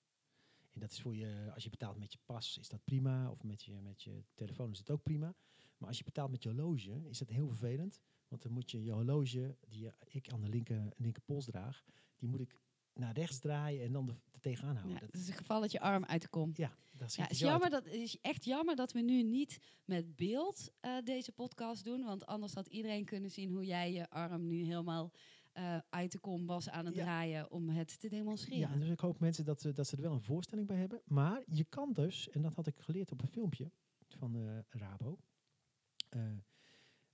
En 0.72 0.80
dat 0.80 0.92
is 0.92 1.02
voor 1.02 1.16
je, 1.16 1.52
als 1.54 1.64
je 1.64 1.70
betaalt 1.70 1.98
met 1.98 2.12
je 2.12 2.20
pas, 2.26 2.58
is 2.58 2.70
dat 2.70 2.84
prima. 2.84 3.32
Of 3.32 3.44
met 3.44 3.64
je, 3.64 3.82
met 3.82 4.04
je 4.04 4.24
telefoon 4.34 4.72
is 4.72 4.78
het 4.78 4.92
ook 4.92 5.04
prima. 5.04 5.36
Maar 5.78 5.88
als 5.88 5.98
je 5.98 6.04
betaalt 6.04 6.32
met 6.32 6.44
je 6.44 6.50
horloge, 6.50 7.02
is 7.10 7.18
dat 7.18 7.30
heel 7.30 7.48
vervelend. 7.48 8.02
Want 8.28 8.42
dan 8.42 8.52
moet 8.52 8.72
je 8.72 8.84
je 8.84 8.92
horloge, 8.92 9.58
die 9.68 9.92
ik 10.08 10.30
aan 10.30 10.42
de 10.42 10.50
linker, 10.50 10.94
linker 10.98 11.22
pols 11.22 11.46
draag, 11.46 11.84
die 12.18 12.30
moet 12.30 12.40
ik 12.40 12.60
naar 12.96 13.14
rechts 13.14 13.40
draaien 13.40 13.84
en 13.86 13.92
dan 13.92 14.10
er 14.10 14.40
tegenaan 14.40 14.76
houden. 14.76 14.94
Ja, 14.94 15.00
dat 15.00 15.12
het 15.12 15.22
is 15.22 15.28
het 15.28 15.38
geval 15.38 15.62
dat 15.62 15.72
je 15.72 15.80
arm 15.80 16.06
uit 16.06 16.22
de 16.22 16.28
kom. 16.28 16.52
Ja, 16.54 16.76
dat 16.92 17.14
Ja, 17.14 17.24
het 17.24 17.32
is, 17.32 17.40
jammer 17.40 17.70
dat, 17.70 17.86
is 17.86 18.18
echt 18.22 18.46
jammer 18.46 18.76
dat 18.76 18.92
we 18.92 19.02
nu 19.02 19.24
niet 19.24 19.60
met 19.86 20.16
beeld 20.16 20.72
uh, 20.82 20.98
deze 21.04 21.32
podcast 21.32 21.84
doen. 21.84 22.04
Want 22.04 22.26
anders 22.26 22.54
had 22.54 22.68
iedereen 22.68 23.06
kunnen 23.06 23.32
zien 23.32 23.50
hoe 23.52 23.66
jij 23.66 23.92
je 23.94 24.10
arm 24.10 24.48
nu 24.48 24.64
helemaal 24.64 25.12
uh, 25.58 25.78
uit 25.90 26.12
de 26.12 26.20
kom 26.20 26.46
was 26.46 26.70
aan 26.70 26.86
het 26.86 26.96
Ja. 26.96 27.04
draaien 27.04 27.52
om 27.52 27.70
het 27.70 28.00
te 28.00 28.10
demonstreren. 28.10 28.70
Ja, 28.72 28.78
dus 28.78 28.90
ik 28.90 29.00
hoop 29.00 29.20
mensen 29.20 29.46
dat, 29.46 29.62
ze- 29.62 29.72
dat 29.74 29.88
ze 29.88 29.96
er 29.96 30.02
wel 30.02 30.12
een 30.14 30.22
voorstelling 30.22 30.68
bij 30.68 30.78
hebben. 30.78 31.02
Maar 31.06 31.44
je 31.46 31.64
kan 31.64 31.94
dus, 31.94 32.30
en 32.30 32.42
dat 32.42 32.54
had 32.54 32.68
ik 32.68 32.80
geleerd 32.80 33.12
op 33.12 33.22
een 33.22 33.28
filmpje 33.28 33.72
van 34.08 34.36
eh, 34.36 34.60
Rabo, 34.70 35.18
eh, 36.10 36.22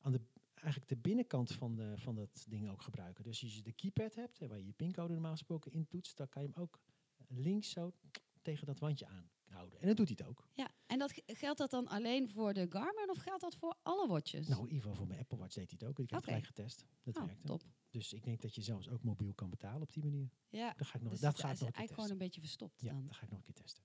aan 0.01 0.11
de, 0.11 0.21
eigenlijk 0.61 0.87
de 0.87 0.97
binnenkant 0.97 1.51
van, 1.51 1.75
de, 1.75 1.93
van 1.97 2.15
dat 2.15 2.45
ding 2.49 2.69
ook 2.69 2.81
gebruiken. 2.81 3.23
Dus 3.23 3.43
als 3.43 3.55
je 3.55 3.61
de 3.61 3.71
keypad 3.73 4.15
hebt, 4.15 4.39
waar 4.39 4.57
je 4.57 4.65
je 4.65 4.73
pincode 4.73 5.13
normaal 5.13 5.31
gesproken 5.31 5.71
intoetst, 5.71 6.17
dan 6.17 6.29
kan 6.29 6.41
je 6.41 6.49
hem 6.53 6.61
ook 6.63 6.79
links 7.27 7.69
zo 7.69 7.93
tegen 8.41 8.65
dat 8.65 8.79
wandje 8.79 9.07
aanhouden. 9.07 9.79
En 9.79 9.87
dat 9.87 9.97
doet 9.97 10.07
hij 10.07 10.17
het 10.19 10.27
ook. 10.27 10.47
Ja, 10.53 10.69
en 10.85 10.99
dat, 10.99 11.21
geldt 11.25 11.57
dat 11.57 11.69
dan 11.71 11.87
alleen 11.87 12.29
voor 12.29 12.53
de 12.53 12.65
Garmin 12.69 13.09
of 13.09 13.17
geldt 13.17 13.41
dat 13.41 13.55
voor 13.55 13.75
alle 13.81 14.07
watches? 14.07 14.47
Nou, 14.47 14.59
in 14.61 14.65
ieder 14.67 14.81
geval 14.81 14.95
voor 14.97 15.07
mijn 15.07 15.19
Apple 15.19 15.37
Watch 15.37 15.53
deed 15.55 15.69
hij 15.69 15.77
het 15.79 15.89
ook. 15.89 15.99
Ik 15.99 16.09
heb 16.09 16.19
het 16.19 16.27
gelijk 16.29 16.45
getest. 16.45 16.85
Dat 17.03 17.17
Oh, 17.17 17.25
werkte. 17.25 17.47
top. 17.47 17.63
Dus 17.89 18.13
ik 18.13 18.23
denk 18.23 18.41
dat 18.41 18.55
je 18.55 18.61
zelfs 18.61 18.89
ook 18.89 19.03
mobiel 19.03 19.33
kan 19.33 19.49
betalen 19.49 19.81
op 19.81 19.93
die 19.93 20.03
manier. 20.03 20.29
Ja, 20.49 20.73
Dat 20.77 20.87
ga 20.87 20.95
ik 20.95 21.01
nog, 21.01 21.11
dus 21.11 21.21
dat 21.21 21.31
het 21.31 21.41
ga 21.41 21.47
ik 21.47 21.53
is 21.53 21.59
nog 21.59 21.67
een 21.67 21.73
keer 21.73 21.79
eigenlijk 21.79 21.93
gewoon 21.93 22.11
een 22.11 22.25
beetje 22.25 22.41
verstopt 22.41 22.81
Ja, 22.81 22.91
dan. 22.93 23.05
dat 23.05 23.15
ga 23.15 23.23
ik 23.23 23.29
nog 23.29 23.37
een 23.39 23.45
keer 23.45 23.63
testen. 23.63 23.83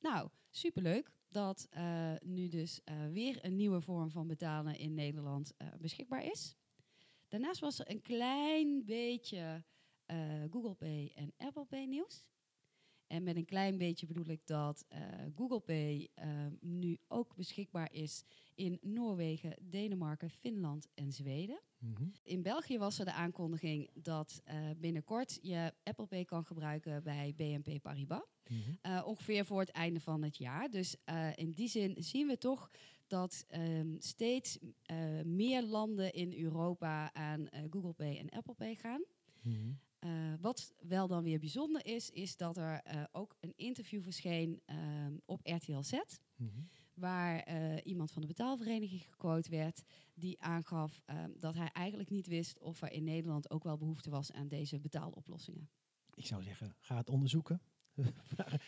Nou, 0.00 0.28
superleuk 0.50 1.10
dat 1.34 1.66
eh, 1.70 2.12
nu 2.22 2.48
dus 2.48 2.80
eh, 2.84 3.08
weer 3.12 3.44
een 3.44 3.56
nieuwe 3.56 3.80
vorm 3.80 4.10
van 4.10 4.26
betalen 4.26 4.78
in 4.78 4.94
Nederland 4.94 5.54
eh, 5.56 5.68
beschikbaar 5.80 6.24
is. 6.24 6.56
Daarnaast 7.28 7.60
was 7.60 7.78
er 7.78 7.90
een 7.90 8.02
klein 8.02 8.84
beetje 8.84 9.64
Google 10.50 10.74
Pay 10.74 11.12
en 11.14 11.32
Apple 11.36 11.64
Pay 11.64 11.84
nieuws. 11.84 12.24
En 13.06 13.22
met 13.22 13.36
een 13.36 13.44
klein 13.44 13.78
beetje 13.78 14.06
bedoel 14.06 14.28
ik 14.28 14.46
dat 14.46 14.86
Google 15.34 15.60
Pay 15.60 16.10
nu 16.60 16.98
ook 17.08 17.36
beschikbaar 17.36 17.92
is 17.92 18.24
in 18.54 18.78
Noorwegen, 18.82 19.56
Denemarken, 19.60 20.30
Finland 20.30 20.88
en 20.94 21.12
Zweden. 21.12 21.60
Mhm. 21.84 22.08
In 22.22 22.42
België 22.42 22.78
was 22.78 22.98
er 22.98 23.04
de 23.04 23.12
aankondiging 23.12 23.90
dat 23.94 24.40
eh, 24.44 24.56
binnenkort 24.76 25.38
je 25.42 25.74
Apple 25.82 26.06
Pay 26.06 26.24
kan 26.24 26.44
gebruiken 26.44 27.02
bij 27.02 27.34
BNP 27.36 27.82
Paribas. 27.82 28.22
Mhm. 28.48 28.58
Uh, 28.82 29.06
ongeveer 29.06 29.44
voor 29.44 29.60
het 29.60 29.70
einde 29.70 30.00
van 30.00 30.22
het 30.22 30.36
jaar. 30.36 30.70
Dus 30.70 30.96
uh, 31.06 31.36
in 31.36 31.52
die 31.52 31.68
zin 31.68 31.94
zien 31.98 32.26
we 32.26 32.38
toch 32.38 32.70
dat 33.06 33.46
um, 33.50 33.96
steeds 33.98 34.58
meer 35.24 35.62
landen 35.62 36.12
in 36.12 36.34
Europa 36.38 37.12
aan 37.12 37.48
Google 37.70 37.92
Pay 37.92 38.18
en 38.18 38.28
Apple 38.28 38.54
Pay 38.54 38.74
gaan. 38.74 39.04
Mhm. 39.42 39.72
Uh, 40.04 40.10
wat 40.40 40.74
wel 40.80 41.06
dan 41.06 41.22
weer 41.22 41.38
bijzonder 41.38 41.86
is, 41.86 42.10
is 42.10 42.36
dat 42.36 42.56
er 42.56 42.82
uh, 42.86 43.02
ook 43.12 43.36
een 43.40 43.52
interview 43.56 44.02
verscheen 44.02 44.60
um, 44.66 45.20
op 45.24 45.40
RTL 45.42 45.80
Z. 45.80 45.92
Waar 46.94 47.48
uh, 47.48 47.76
iemand 47.84 48.12
van 48.12 48.22
de 48.22 48.28
betaalvereniging 48.28 49.02
gequote 49.02 49.50
werd, 49.50 49.82
die 50.14 50.42
aangaf 50.42 51.02
um, 51.06 51.34
dat 51.38 51.54
hij 51.54 51.68
eigenlijk 51.72 52.10
niet 52.10 52.26
wist 52.26 52.58
of 52.58 52.82
er 52.82 52.92
in 52.92 53.04
Nederland 53.04 53.50
ook 53.50 53.64
wel 53.64 53.76
behoefte 53.76 54.10
was 54.10 54.32
aan 54.32 54.48
deze 54.48 54.80
betaaloplossingen. 54.80 55.70
Ik 56.14 56.26
zou 56.26 56.42
zeggen, 56.42 56.76
ga 56.80 56.96
het 56.96 57.10
onderzoeken. 57.10 57.60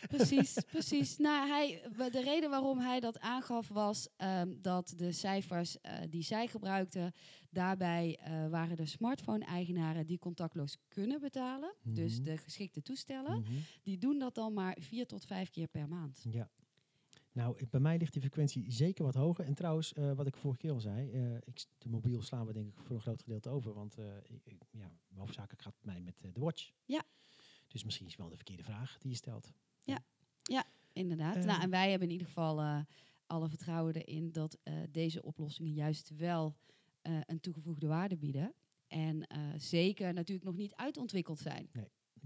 Precies, 0.07 0.57
precies. 0.71 1.17
Nou, 1.17 1.47
hij, 1.47 1.81
de 2.11 2.21
reden 2.21 2.49
waarom 2.49 2.79
hij 2.79 2.99
dat 2.99 3.19
aangaf 3.19 3.67
was 3.67 4.07
um, 4.17 4.61
dat 4.61 4.93
de 4.97 5.11
cijfers 5.11 5.77
uh, 5.81 5.91
die 6.09 6.23
zij 6.23 6.47
gebruikten, 6.47 7.13
daarbij 7.49 8.19
uh, 8.27 8.49
waren 8.49 8.75
de 8.75 8.85
smartphone-eigenaren 8.85 10.05
die 10.05 10.19
contactloos 10.19 10.77
kunnen 10.87 11.19
betalen, 11.19 11.73
mm 11.75 11.83
-hmm. 11.83 11.93
dus 11.93 12.21
de 12.21 12.37
geschikte 12.37 12.81
toestellen, 12.81 13.37
mm 13.37 13.43
-hmm. 13.43 13.61
die 13.83 13.97
doen 13.97 14.19
dat 14.19 14.35
dan 14.35 14.53
maar 14.53 14.77
vier 14.79 15.07
tot 15.07 15.25
vijf 15.25 15.49
keer 15.49 15.67
per 15.67 15.87
maand. 15.87 16.25
Ja. 16.31 16.49
Nou, 17.37 17.57
ik- 17.57 17.69
bij 17.69 17.79
mij 17.79 17.97
ligt 17.97 18.11
die 18.13 18.21
frequentie 18.21 18.71
zeker 18.71 19.03
wat 19.03 19.13
hoger. 19.15 19.45
En 19.45 19.53
trouwens, 19.53 19.93
eh, 19.93 20.13
wat 20.13 20.27
ik 20.27 20.35
vorige 20.37 20.59
keer 20.59 20.71
al 20.71 20.79
zei, 20.79 21.11
eh, 21.11 21.35
ik, 21.35 21.65
de 21.77 21.89
mobiel 21.89 22.21
slaan 22.21 22.45
we 22.45 22.53
denk 22.53 22.67
ik 22.67 22.83
voor 22.83 22.95
een 22.95 23.01
groot 23.01 23.21
gedeelte 23.21 23.49
over. 23.49 23.73
Want 23.73 23.97
eh, 23.97 24.05
ik, 24.43 24.57
ja, 24.71 24.91
hoofdzakelijk 25.15 25.61
gaat 25.61 25.73
het 25.75 25.85
mij 25.85 26.01
met 26.01 26.15
de 26.21 26.31
watch. 26.39 26.71
Ja. 26.85 27.03
Dus 27.67 27.83
misschien 27.83 28.05
is 28.05 28.15
wel 28.15 28.29
de 28.29 28.35
verkeerde 28.35 28.63
vraag 28.63 28.97
die 28.97 29.09
je 29.09 29.15
stelt. 29.17 29.51
Inderdaad. 30.93 31.35
Eh. 31.35 31.43
nou, 31.43 31.61
en 31.61 31.69
wij 31.69 31.89
hebben 31.89 32.07
in 32.07 32.13
ieder 32.13 32.27
geval 32.27 32.85
alle 33.25 33.49
vertrouwen 33.49 33.93
erin 33.95 34.31
dat 34.31 34.57
deze 34.91 35.21
oplossingen 35.23 35.73
juist 35.73 36.09
wel 36.15 36.55
een 37.01 37.39
toegevoegde 37.39 37.87
waarde 37.87 38.17
bieden. 38.17 38.53
En 38.87 39.27
zeker 39.57 40.13
natuurlijk 40.13 40.45
nog 40.47 40.55
niet 40.55 40.75
uitontwikkeld 40.75 41.39
zijn. 41.39 41.69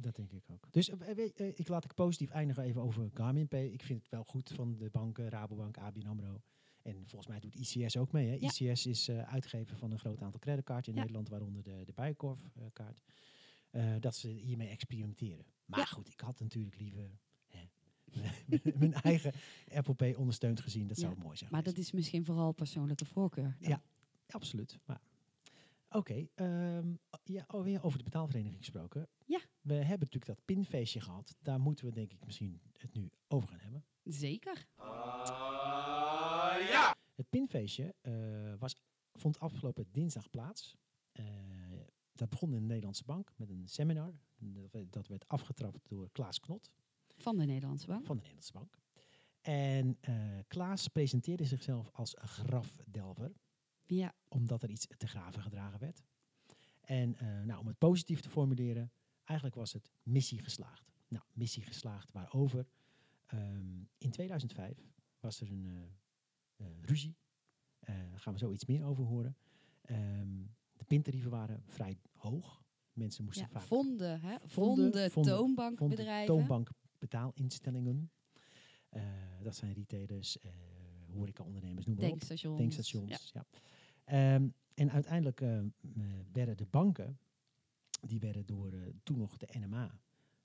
Dat 0.01 0.15
denk 0.15 0.31
ik 0.31 0.43
ook. 0.51 0.67
Dus 0.71 0.89
eh, 0.89 1.09
eh, 1.39 1.47
ik 1.55 1.67
laat 1.67 1.83
ik 1.85 1.93
positief 1.93 2.29
eindigen 2.29 2.63
even 2.63 2.81
over 2.81 3.09
Garmin 3.13 3.47
Pay. 3.47 3.65
Ik 3.65 3.83
vind 3.83 3.99
het 4.01 4.09
wel 4.11 4.23
goed 4.23 4.51
van 4.55 4.77
de 4.77 4.89
banken, 4.89 5.29
Rabobank, 5.29 5.77
ABN 5.77 6.05
AMRO. 6.07 6.41
En 6.81 6.93
volgens 7.07 7.27
mij 7.27 7.39
doet 7.39 7.55
ICS 7.55 7.97
ook 7.97 8.11
mee. 8.11 8.27
Hè? 8.27 8.33
Ja. 8.39 8.51
ICS 8.71 8.85
is 8.85 9.09
uitgever 9.09 9.77
van 9.77 9.91
een 9.91 9.99
groot 9.99 10.21
aantal 10.21 10.39
creditcards 10.39 10.87
in 10.87 10.93
Ja. 10.93 10.99
Nederland, 10.99 11.29
waaronder 11.29 11.63
de, 11.63 11.81
de 11.85 11.93
Bijenkorf-kaart. 11.93 13.01
Dat 13.99 14.15
ze 14.15 14.27
hiermee 14.27 14.67
experimenteren. 14.67 15.45
Maar 15.65 15.79
Ja. 15.79 15.85
goed, 15.85 16.07
ik 16.07 16.19
had 16.19 16.39
natuurlijk 16.39 16.77
liever 16.79 17.11
hè, 17.47 17.59
mijn 18.79 18.93
eigen 18.93 19.31
Apple 19.73 19.93
Pay 19.93 20.13
ondersteund 20.13 20.61
gezien. 20.61 20.87
Dat 20.87 20.97
zou 20.97 21.17
mooi 21.17 21.37
zijn 21.37 21.51
Maar 21.51 21.63
dat 21.63 21.77
is 21.77 21.91
misschien 21.91 22.25
vooral 22.25 22.51
persoonlijke 22.51 23.05
voorkeur. 23.05 23.55
dan. 23.59 23.69
Ja. 23.69 23.81
Absoluut. 24.27 24.79
Maar 24.85 25.01
Oké, 25.93 26.27
ehm, 26.35 26.93
ja, 27.23 27.43
alweer 27.47 27.83
over 27.83 27.97
de 27.97 28.03
betaalvereniging 28.03 28.57
gesproken. 28.57 29.09
Ja. 29.25 29.39
We 29.61 29.73
hebben 29.73 29.99
natuurlijk 29.99 30.25
dat 30.25 30.45
pinfeestje 30.45 31.01
gehad. 31.01 31.35
Daar 31.39 31.59
moeten 31.59 31.85
we 31.85 31.91
denk 31.91 32.11
ik 32.11 32.25
misschien 32.25 32.61
het 32.77 32.93
nu 32.93 33.11
over 33.27 33.49
gaan 33.49 33.59
hebben. 33.59 33.85
Zeker. 34.03 34.67
Het 37.15 37.29
pinfeestje 37.29 37.95
eh, 38.01 38.53
was, 38.59 38.75
vond 39.13 39.39
afgelopen 39.39 39.87
dinsdag 39.91 40.29
plaats. 40.29 40.75
Eh, 41.11 41.25
dat 42.11 42.29
begon 42.29 42.53
in 42.53 42.61
de 42.61 42.67
Nederlandse 42.67 43.03
Bank 43.03 43.31
met 43.35 43.49
een 43.49 43.67
seminar. 43.67 44.13
Dat 44.37 44.71
werd, 44.71 44.93
dat 44.93 45.07
werd 45.07 45.27
afgetrapt 45.27 45.89
door 45.89 46.11
Klaas 46.11 46.39
Knot 46.39 46.71
Van 47.17 47.37
de 47.37 47.45
Nederlandse 47.45 47.87
Bank. 47.87 48.05
van 48.05 48.15
de 48.15 48.21
Nederlandse 48.21 48.53
Bank. 48.53 48.77
En 49.41 49.97
eh, 50.01 50.15
Klaas 50.47 50.87
presenteerde 50.87 51.45
zichzelf 51.45 51.89
als 51.93 52.15
grafdelver. 52.19 53.31
Ja, 53.95 54.13
omdat 54.27 54.63
er 54.63 54.69
iets 54.69 54.87
te 54.97 55.07
graven 55.07 55.41
gedragen 55.41 55.79
werd. 55.79 56.03
En 56.81 57.15
eh, 57.15 57.41
nou, 57.41 57.59
om 57.59 57.67
het 57.67 57.77
positief 57.77 58.21
te 58.21 58.29
formuleren, 58.29 58.91
eigenlijk 59.23 59.57
was 59.59 59.73
het 59.73 59.91
missie 60.03 60.39
geslaagd. 60.39 60.91
Nou, 61.07 61.23
missie 61.33 61.63
geslaagd 61.63 62.11
waarover? 62.11 62.67
Ehm, 63.25 63.83
in 63.97 64.11
2005 64.11 64.77
was 65.19 65.41
er 65.41 65.51
een 65.51 65.65
eh, 65.65 66.65
eh, 66.65 66.73
ruzie. 66.81 67.15
Daar 67.79 68.19
gaan 68.19 68.33
we 68.33 68.39
zo 68.39 68.51
iets 68.51 68.65
meer 68.65 68.83
over 68.85 69.03
horen. 69.03 69.37
Ehm, 69.81 70.43
de 70.73 70.83
pintarieven 70.83 71.31
waren 71.31 71.63
vrij 71.67 71.97
hoog. 72.13 72.63
Mensen 72.93 73.23
moesten 73.23 73.45
ja. 73.45 73.51
vaak 73.51 73.61
vonden, 73.67 74.21
hè? 74.21 74.37
Vonden, 74.39 74.49
Vonden, 74.49 75.11
vonden, 75.11 75.33
toonbankbedrijven. 75.35 76.35
toonbank 76.35 76.69
betaalinstellingen. 76.99 78.11
Eh, 78.89 79.03
dat 79.41 79.55
zijn 79.55 79.73
retailers, 79.73 80.39
eh 80.39 80.51
horecaondernemers, 81.11 81.85
noem 81.85 81.95
maar 81.95 82.05
op. 82.05 82.09
Tankstations. 82.11 82.57
Tankstations, 82.57 83.09
Ja. 83.09 83.17
ja. 83.33 83.45
Ehm, 84.03 84.47
en 84.73 84.91
uiteindelijk 84.91 85.41
eh, 85.41 85.57
eh, 85.59 85.65
werden 86.31 86.57
de 86.57 86.65
banken, 86.65 87.19
die 88.01 88.19
werden 88.19 88.45
door 88.45 88.71
eh, 88.71 88.79
toen 89.03 89.17
nog 89.17 89.37
de 89.37 89.59
NMA 89.59 89.99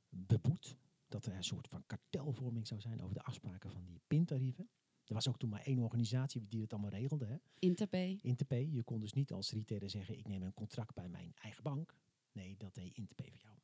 beboet. 0.08 0.76
Dat 1.08 1.26
er 1.26 1.32
een 1.32 1.44
soort 1.44 1.68
van 1.68 1.86
kartelvorming 1.86 2.66
zou 2.66 2.80
zijn 2.80 3.02
over 3.02 3.14
de 3.14 3.22
afspraken 3.22 3.70
van 3.70 3.84
die 3.84 4.00
pintarieven. 4.06 4.68
Er 5.04 5.14
was 5.14 5.28
ook 5.28 5.38
toen 5.38 5.50
maar 5.50 5.62
één 5.62 5.78
organisatie 5.78 6.46
die 6.48 6.60
het 6.62 6.72
allemaal 6.72 6.90
regelde, 6.90 7.26
hè? 7.26 7.36
Interpay. 7.58 8.18
Interpay. 8.22 8.68
Je 8.70 8.82
kon 8.82 9.00
dus 9.00 9.12
niet 9.12 9.32
als 9.32 9.52
retailer 9.52 9.90
zeggen, 9.90 10.18
ik 10.18 10.28
neem 10.28 10.42
een 10.42 10.54
contract 10.54 10.94
bij 10.94 11.08
mijn 11.08 11.32
eigen 11.34 11.62
bank. 11.62 11.94
Nee, 12.32 12.56
dat 12.56 12.74
deed 12.74 12.96
Interpay 12.96 13.30
voor 13.30 13.40
jou. 13.40 13.56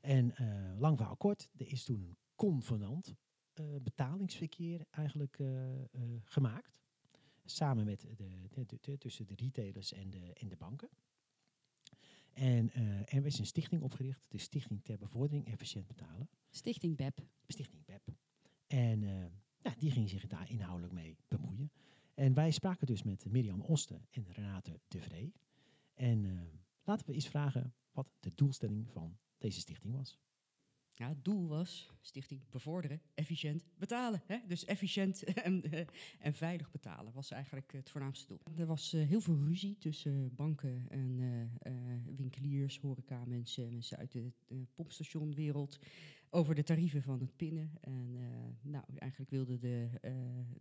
En 0.00 0.34
lang 0.78 0.96
verhaal 0.96 1.16
kort, 1.16 1.48
er 1.56 1.66
is 1.66 1.84
toen 1.84 2.02
een 2.02 2.16
convenant 2.34 3.14
betalingsverkeer 3.82 4.86
eigenlijk 4.90 5.38
gemaakt. 6.24 6.80
Samen 7.50 7.84
met 7.84 8.00
de, 8.00 8.14
de, 8.14 8.64
de- 8.66 8.78
de- 8.80 8.98
tussen 8.98 9.26
de 9.26 9.34
retailers 9.34 9.92
en 9.92 10.10
de, 10.10 10.32
en 10.34 10.48
de 10.48 10.56
banken. 10.56 10.88
En 12.32 12.70
eh, 12.70 13.14
er 13.14 13.26
is 13.26 13.38
een 13.38 13.46
stichting 13.46 13.82
opgericht, 13.82 14.26
de 14.28 14.38
Stichting 14.38 14.82
ter 14.84 14.98
Bevordering 14.98 15.46
Efficiënt 15.46 15.86
Betalen. 15.86 16.28
Stichting 16.50 16.96
BEP. 16.96 17.26
Stichting 17.46 17.84
BEP. 17.84 18.08
En 18.66 19.02
eh, 19.02 19.26
nou, 19.62 19.76
die 19.78 19.90
ging 19.90 20.08
zich 20.08 20.26
daar 20.26 20.50
inhoudelijk 20.50 20.92
mee 20.92 21.16
bemoeien. 21.28 21.72
En 22.14 22.34
wij 22.34 22.50
spraken 22.50 22.86
dus 22.86 23.02
met 23.02 23.24
Mirjam 23.30 23.60
Osten 23.60 24.06
en 24.10 24.32
Renate 24.32 24.80
de 24.88 25.00
Vree. 25.00 25.34
En 25.94 26.24
eh, 26.24 26.42
laten 26.82 27.06
we 27.06 27.12
eens 27.12 27.28
vragen 27.28 27.74
wat 27.90 28.12
de 28.20 28.34
doelstelling 28.34 28.90
van 28.90 29.18
deze 29.38 29.60
stichting 29.60 29.94
was. 29.94 30.18
Ja, 30.98 31.08
het 31.08 31.24
doel 31.24 31.48
was 31.48 31.90
stichting 32.00 32.40
bevorderen, 32.50 33.00
efficiënt 33.14 33.62
betalen. 33.76 34.22
Hè? 34.26 34.38
Dus 34.46 34.64
efficiënt 34.64 35.24
en, 35.48 35.62
eh, 35.62 35.86
en 36.18 36.34
veilig 36.34 36.70
betalen 36.70 37.12
was 37.12 37.30
eigenlijk 37.30 37.72
het 37.72 37.90
voornaamste 37.90 38.26
doel. 38.26 38.40
Er 38.56 38.66
was 38.66 38.92
eh, 38.92 39.06
heel 39.06 39.20
veel 39.20 39.38
ruzie 39.44 39.78
tussen 39.78 40.34
banken 40.34 40.86
en 40.88 41.20
eh, 41.58 41.72
winkeliers, 42.16 42.78
horeca, 42.78 43.24
mensen, 43.24 43.72
mensen 43.72 43.98
uit 43.98 44.12
de 44.12 44.32
pompstationwereld 44.74 45.78
over 46.30 46.54
de 46.54 46.62
tarieven 46.62 47.02
van 47.02 47.20
het 47.20 47.36
pinnen. 47.36 47.70
En 47.80 48.16
nou, 48.62 48.84
eigenlijk 48.98 49.30
wilden 49.30 49.60
de, 49.60 49.88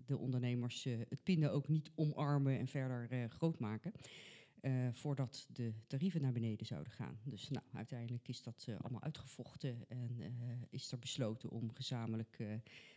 de 0.06 0.18
ondernemers 0.18 0.84
het 0.84 1.24
pinnen 1.24 1.52
ook 1.52 1.68
niet 1.68 1.92
omarmen 1.96 2.60
en 2.60 2.68
verder 2.68 3.30
groot 3.30 3.60
maken. 3.60 3.92
Eh, 4.62 4.88
voordat 4.92 5.48
de 5.52 5.74
tarieven 5.88 6.22
naar 6.22 6.32
beneden 6.32 6.66
zouden 6.66 6.92
gaan. 6.94 7.20
Dus 7.24 7.50
nou, 7.50 7.66
uiteindelijk 7.74 8.28
is 8.28 8.42
dat 8.44 8.66
eh, 8.70 8.76
allemaal 8.80 9.02
uitgevochten 9.04 9.90
en 9.90 10.16
eh, 10.20 10.30
is 10.70 10.92
er 10.92 11.00
besloten 11.00 11.50
om 11.50 11.72
gezamenlijk 11.74 12.36
eh, 12.40 12.48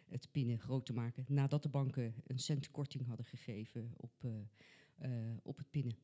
het 0.09 0.29
pinnen 0.31 0.59
groot 0.59 0.87
te 0.87 0.93
maken. 0.93 1.25
Nadat 1.29 1.63
de 1.63 1.69
banken 1.69 2.15
een 2.27 2.39
cent 2.39 2.71
korting 2.71 3.07
hadden 3.07 3.27
gegeven 3.27 3.93
op, 3.97 4.13
eh, 4.25 4.31
eh, 5.29 5.37
op 5.43 5.57
het 5.57 5.71
pinnen. 5.71 5.97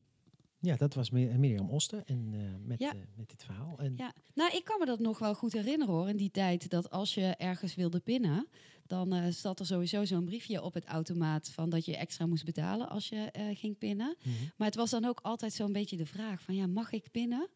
Ja, 0.59 0.75
dat 0.75 0.93
was 0.93 1.09
Mir- 1.09 1.39
Mirjam 1.39 1.69
Osten 1.69 2.05
en, 2.05 2.29
eh, 2.33 2.55
met, 2.67 2.79
Ja. 2.79 2.93
met 3.15 3.29
dit 3.29 3.43
verhaal. 3.43 3.79
En 3.79 3.93
Ja, 3.95 4.13
nou, 4.33 4.55
ik 4.55 4.63
kan 4.63 4.79
me 4.79 4.85
dat 4.85 4.99
nog 4.99 5.19
wel 5.19 5.35
goed 5.35 5.53
herinneren 5.53 5.93
hoor. 5.93 6.09
In 6.09 6.17
die 6.17 6.31
tijd 6.31 6.69
dat 6.69 6.89
als 6.89 7.13
je 7.13 7.21
ergens 7.35 7.75
wilde 7.75 7.99
pinnen, 7.99 8.47
dan 8.87 9.13
eh, 9.13 9.27
zat 9.29 9.59
er 9.59 9.65
sowieso 9.65 10.05
zo'n 10.05 10.25
briefje 10.25 10.61
op 10.61 10.73
het 10.73 10.85
automaat 10.85 11.49
van 11.49 11.69
dat 11.69 11.85
je 11.85 11.97
extra 11.97 12.25
moest 12.25 12.45
betalen 12.45 12.89
als 12.89 13.09
je 13.09 13.29
eh, 13.31 13.43
ging 13.53 13.77
pinnen. 13.77 14.15
Mhm. 14.23 14.35
Maar 14.55 14.67
het 14.67 14.75
was 14.75 14.89
dan 14.89 15.05
ook 15.05 15.19
altijd 15.21 15.53
zo'n 15.53 15.71
beetje 15.71 15.97
de 15.97 16.05
vraag 16.05 16.41
van 16.41 16.55
ja, 16.55 16.67
mag 16.67 16.91
ik 16.91 17.11
pinnen? 17.11 17.49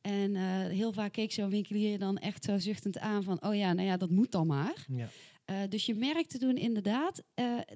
En 0.00 0.36
eh, 0.36 0.42
heel 0.66 0.92
vaak 0.92 1.12
keek 1.12 1.32
zo'n 1.32 1.50
winkelier 1.50 1.98
dan 1.98 2.18
echt 2.18 2.44
zo 2.44 2.58
zuchtend 2.58 2.98
aan 2.98 3.22
van 3.22 3.42
oh 3.44 3.54
ja, 3.54 3.72
nou 3.72 3.88
ja, 3.88 3.96
dat 3.96 4.10
moet 4.10 4.32
dan 4.32 4.46
maar. 4.46 4.86
ja. 4.88 5.08
Dus 5.68 5.86
je 5.86 5.94
merkte 5.94 6.38
toen 6.38 6.56
inderdaad 6.56 7.22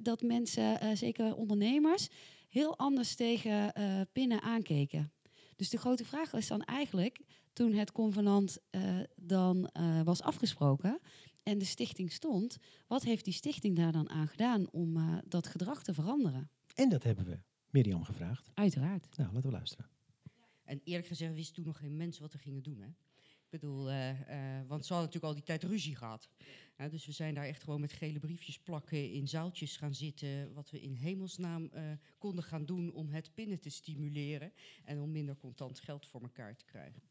dat 0.03 0.23
mensen, 0.23 0.97
zeker 0.97 1.35
ondernemers, 1.35 2.09
heel 2.49 2.79
anders 2.79 3.15
tegen 3.15 3.73
pinnen 4.13 4.43
aankeken. 4.43 5.13
Dus 5.57 5.69
de 5.69 5.79
grote 5.79 6.05
vraag 6.05 6.33
is 6.33 6.47
dan 6.47 6.63
eigenlijk, 6.63 7.21
toen 7.53 7.73
het 7.73 7.93
convenant 7.93 8.59
dan 9.17 9.71
was 10.05 10.23
afgesproken 10.23 11.01
en 11.43 11.59
de 11.59 11.65
stichting 11.65 12.13
stond, 12.13 12.59
wat 12.87 13.03
heeft 13.03 13.25
die 13.25 13.35
stichting 13.35 13.77
daar 13.77 13.93
dan 13.93 14.11
aan 14.11 14.29
gedaan 14.29 14.71
om 14.71 14.97
eh, 14.97 15.19
dat 15.27 15.47
gedrag 15.47 15.83
te 15.83 15.95
veranderen? 15.95 16.51
En 16.75 16.89
dat 16.89 17.03
hebben 17.03 17.25
we 17.25 17.39
Mirjam 17.71 18.05
gevraagd. 18.05 18.51
Uiteraard. 18.55 19.17
Nou, 19.17 19.33
laten 19.33 19.51
we 19.51 19.57
luisteren. 19.57 19.91
En 20.65 20.81
eerlijk 20.85 21.07
gezegd 21.07 21.35
wist 21.35 21.55
toen 21.55 21.65
nog 21.65 21.79
geen 21.79 21.97
mens 21.97 22.19
wat 22.19 22.33
we 22.33 22.39
gingen 22.39 22.63
doen. 22.63 22.81
Hè? 22.81 22.89
Ik 23.51 23.61
bedoel, 23.61 23.91
eh, 23.91 24.11
eh, 24.11 24.67
want 24.67 24.87
ze 24.87 24.93
hadden 24.93 25.13
natuurlijk 25.13 25.25
al 25.25 25.35
die 25.35 25.43
tijd 25.43 25.63
ruzie 25.63 25.97
gehad. 25.97 26.29
Ja, 26.77 26.89
dus 26.89 27.07
we 27.07 27.13
zijn 27.13 27.35
daar 27.35 27.45
echt 27.45 27.63
gewoon 27.63 27.81
met 27.81 27.93
gele 27.93 28.19
briefjes 28.19 28.59
plakken 28.59 29.13
in 29.13 29.29
zaaltjes 29.29 29.77
gaan 29.77 29.95
zitten. 29.95 30.53
Wat 30.53 30.71
we 30.71 30.81
in 30.81 30.93
hemelsnaam 30.93 31.69
eh, 31.73 31.83
konden 32.19 32.45
gaan 32.45 32.65
doen 32.65 32.93
om 32.93 33.09
het 33.09 33.35
pinnen 33.35 33.61
te 33.61 33.71
stimuleren. 33.71 34.53
En 34.85 35.01
om 35.01 35.11
minder 35.11 35.37
contant 35.37 35.81
geld 35.81 36.07
voor 36.07 36.23
elkaar 36.23 36.57
te 36.57 36.65
krijgen. 36.65 37.03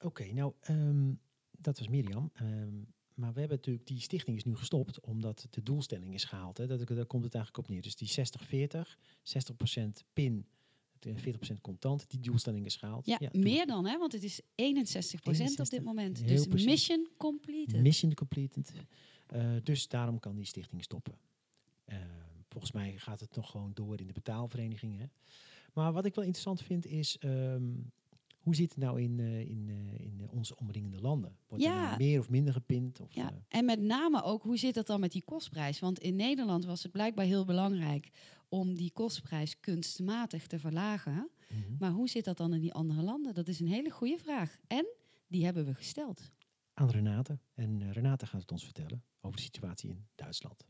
Oké, 0.00 0.32
nou, 0.32 0.54
ehm, 0.60 1.14
dat 1.50 1.78
was 1.78 1.88
Mirjam. 1.88 2.30
Ehm, 2.34 2.82
maar 3.14 3.32
we 3.32 3.40
hebben 3.40 3.56
natuurlijk, 3.56 3.86
die 3.86 4.00
stichting 4.00 4.36
is 4.36 4.44
nu 4.44 4.56
gestopt 4.56 5.00
omdat 5.00 5.46
de 5.50 5.62
doelstelling 5.62 6.14
is 6.14 6.24
gehaald. 6.24 6.58
Hè. 6.58 6.66
Dat, 6.66 6.86
daar 6.86 7.06
komt 7.06 7.24
het 7.24 7.34
eigenlijk 7.34 7.64
op 7.64 7.74
neer. 7.74 7.82
Dus 7.82 7.96
die 7.96 8.08
60-40, 8.08 8.96
60% 9.22 10.04
pin, 10.12 10.46
eh, 11.00 11.16
40% 11.16 11.60
contant, 11.60 12.10
die 12.10 12.20
doelstelling 12.20 12.66
is 12.66 12.76
gehaald. 12.76 13.06
Ja, 13.06 13.18
meer 13.32 13.66
dan, 13.66 13.86
hè? 13.86 13.98
want 13.98 14.12
het 14.12 14.22
is 14.22 14.40
61% 14.40 14.44
op 14.44 15.32
dit 15.32 15.40
61, 15.40 15.82
moment. 15.82 16.18
heel 16.18 16.28
Dus 16.28 16.46
precies. 16.46 16.66
mission 16.66 17.08
completed. 17.16 17.80
Mission 17.80 18.14
completed. 18.14 18.72
Eh, 19.26 19.56
dus 19.62 19.88
daarom 19.88 20.18
kan 20.18 20.36
die 20.36 20.44
stichting 20.44 20.82
stoppen. 20.82 21.14
Eh, 21.84 21.98
volgens 22.48 22.72
mij 22.72 22.98
gaat 22.98 23.20
het 23.20 23.34
nog 23.34 23.50
gewoon 23.50 23.70
door 23.74 24.00
in 24.00 24.06
de 24.06 24.12
betaalvereniging. 24.12 24.98
Hè. 24.98 25.06
Maar 25.72 25.92
wat 25.92 26.04
ik 26.04 26.14
wel 26.14 26.24
interessant 26.24 26.62
vind 26.62 26.86
is, 26.86 27.18
ehm, 27.18 27.62
Hoe 28.42 28.54
zit 28.54 28.68
het 28.74 28.78
nou 28.78 29.00
in, 29.00 29.20
eh, 29.20 29.40
in, 29.40 29.68
eh, 29.68 30.04
in 30.04 30.20
eh, 30.20 30.32
onze 30.32 30.56
omringende 30.56 31.00
landen? 31.00 31.36
Wordt 31.46 31.64
er 31.64 31.70
Ja. 31.70 31.84
nou 31.86 31.96
meer 31.98 32.18
of 32.20 32.28
minder 32.30 32.52
gepind? 32.52 33.00
Of, 33.00 33.14
Ja, 33.14 33.32
en 33.48 33.64
met 33.64 33.80
name 33.80 34.22
ook, 34.22 34.42
hoe 34.42 34.56
zit 34.56 34.74
dat 34.74 34.86
dan 34.86 35.00
met 35.00 35.12
die 35.12 35.22
kostprijs? 35.24 35.78
Want 35.78 35.98
in 35.98 36.16
Nederland 36.16 36.64
was 36.64 36.82
het 36.82 36.92
blijkbaar 36.92 37.24
heel 37.24 37.44
belangrijk 37.44 38.10
om 38.48 38.74
die 38.74 38.90
kostprijs 38.92 39.60
kunstmatig 39.60 40.46
te 40.46 40.58
verlagen. 40.58 41.30
mhm. 41.48 41.76
Maar 41.78 41.90
hoe 41.90 42.08
zit 42.08 42.24
dat 42.24 42.36
dan 42.36 42.54
in 42.54 42.60
die 42.60 42.72
andere 42.72 43.02
landen? 43.02 43.34
Dat 43.34 43.48
is 43.48 43.60
een 43.60 43.66
hele 43.68 43.90
goede 43.90 44.18
vraag. 44.18 44.58
En 44.66 44.86
die 45.28 45.44
hebben 45.44 45.64
we 45.64 45.74
gesteld. 45.74 46.30
Aan 46.74 46.90
Renate. 46.90 47.38
En 47.54 47.92
Renate 47.92 48.26
gaat 48.26 48.40
het 48.40 48.52
ons 48.52 48.64
vertellen 48.64 49.04
over 49.20 49.36
de 49.36 49.42
situatie 49.42 49.90
in 49.90 50.06
Duitsland. 50.14 50.66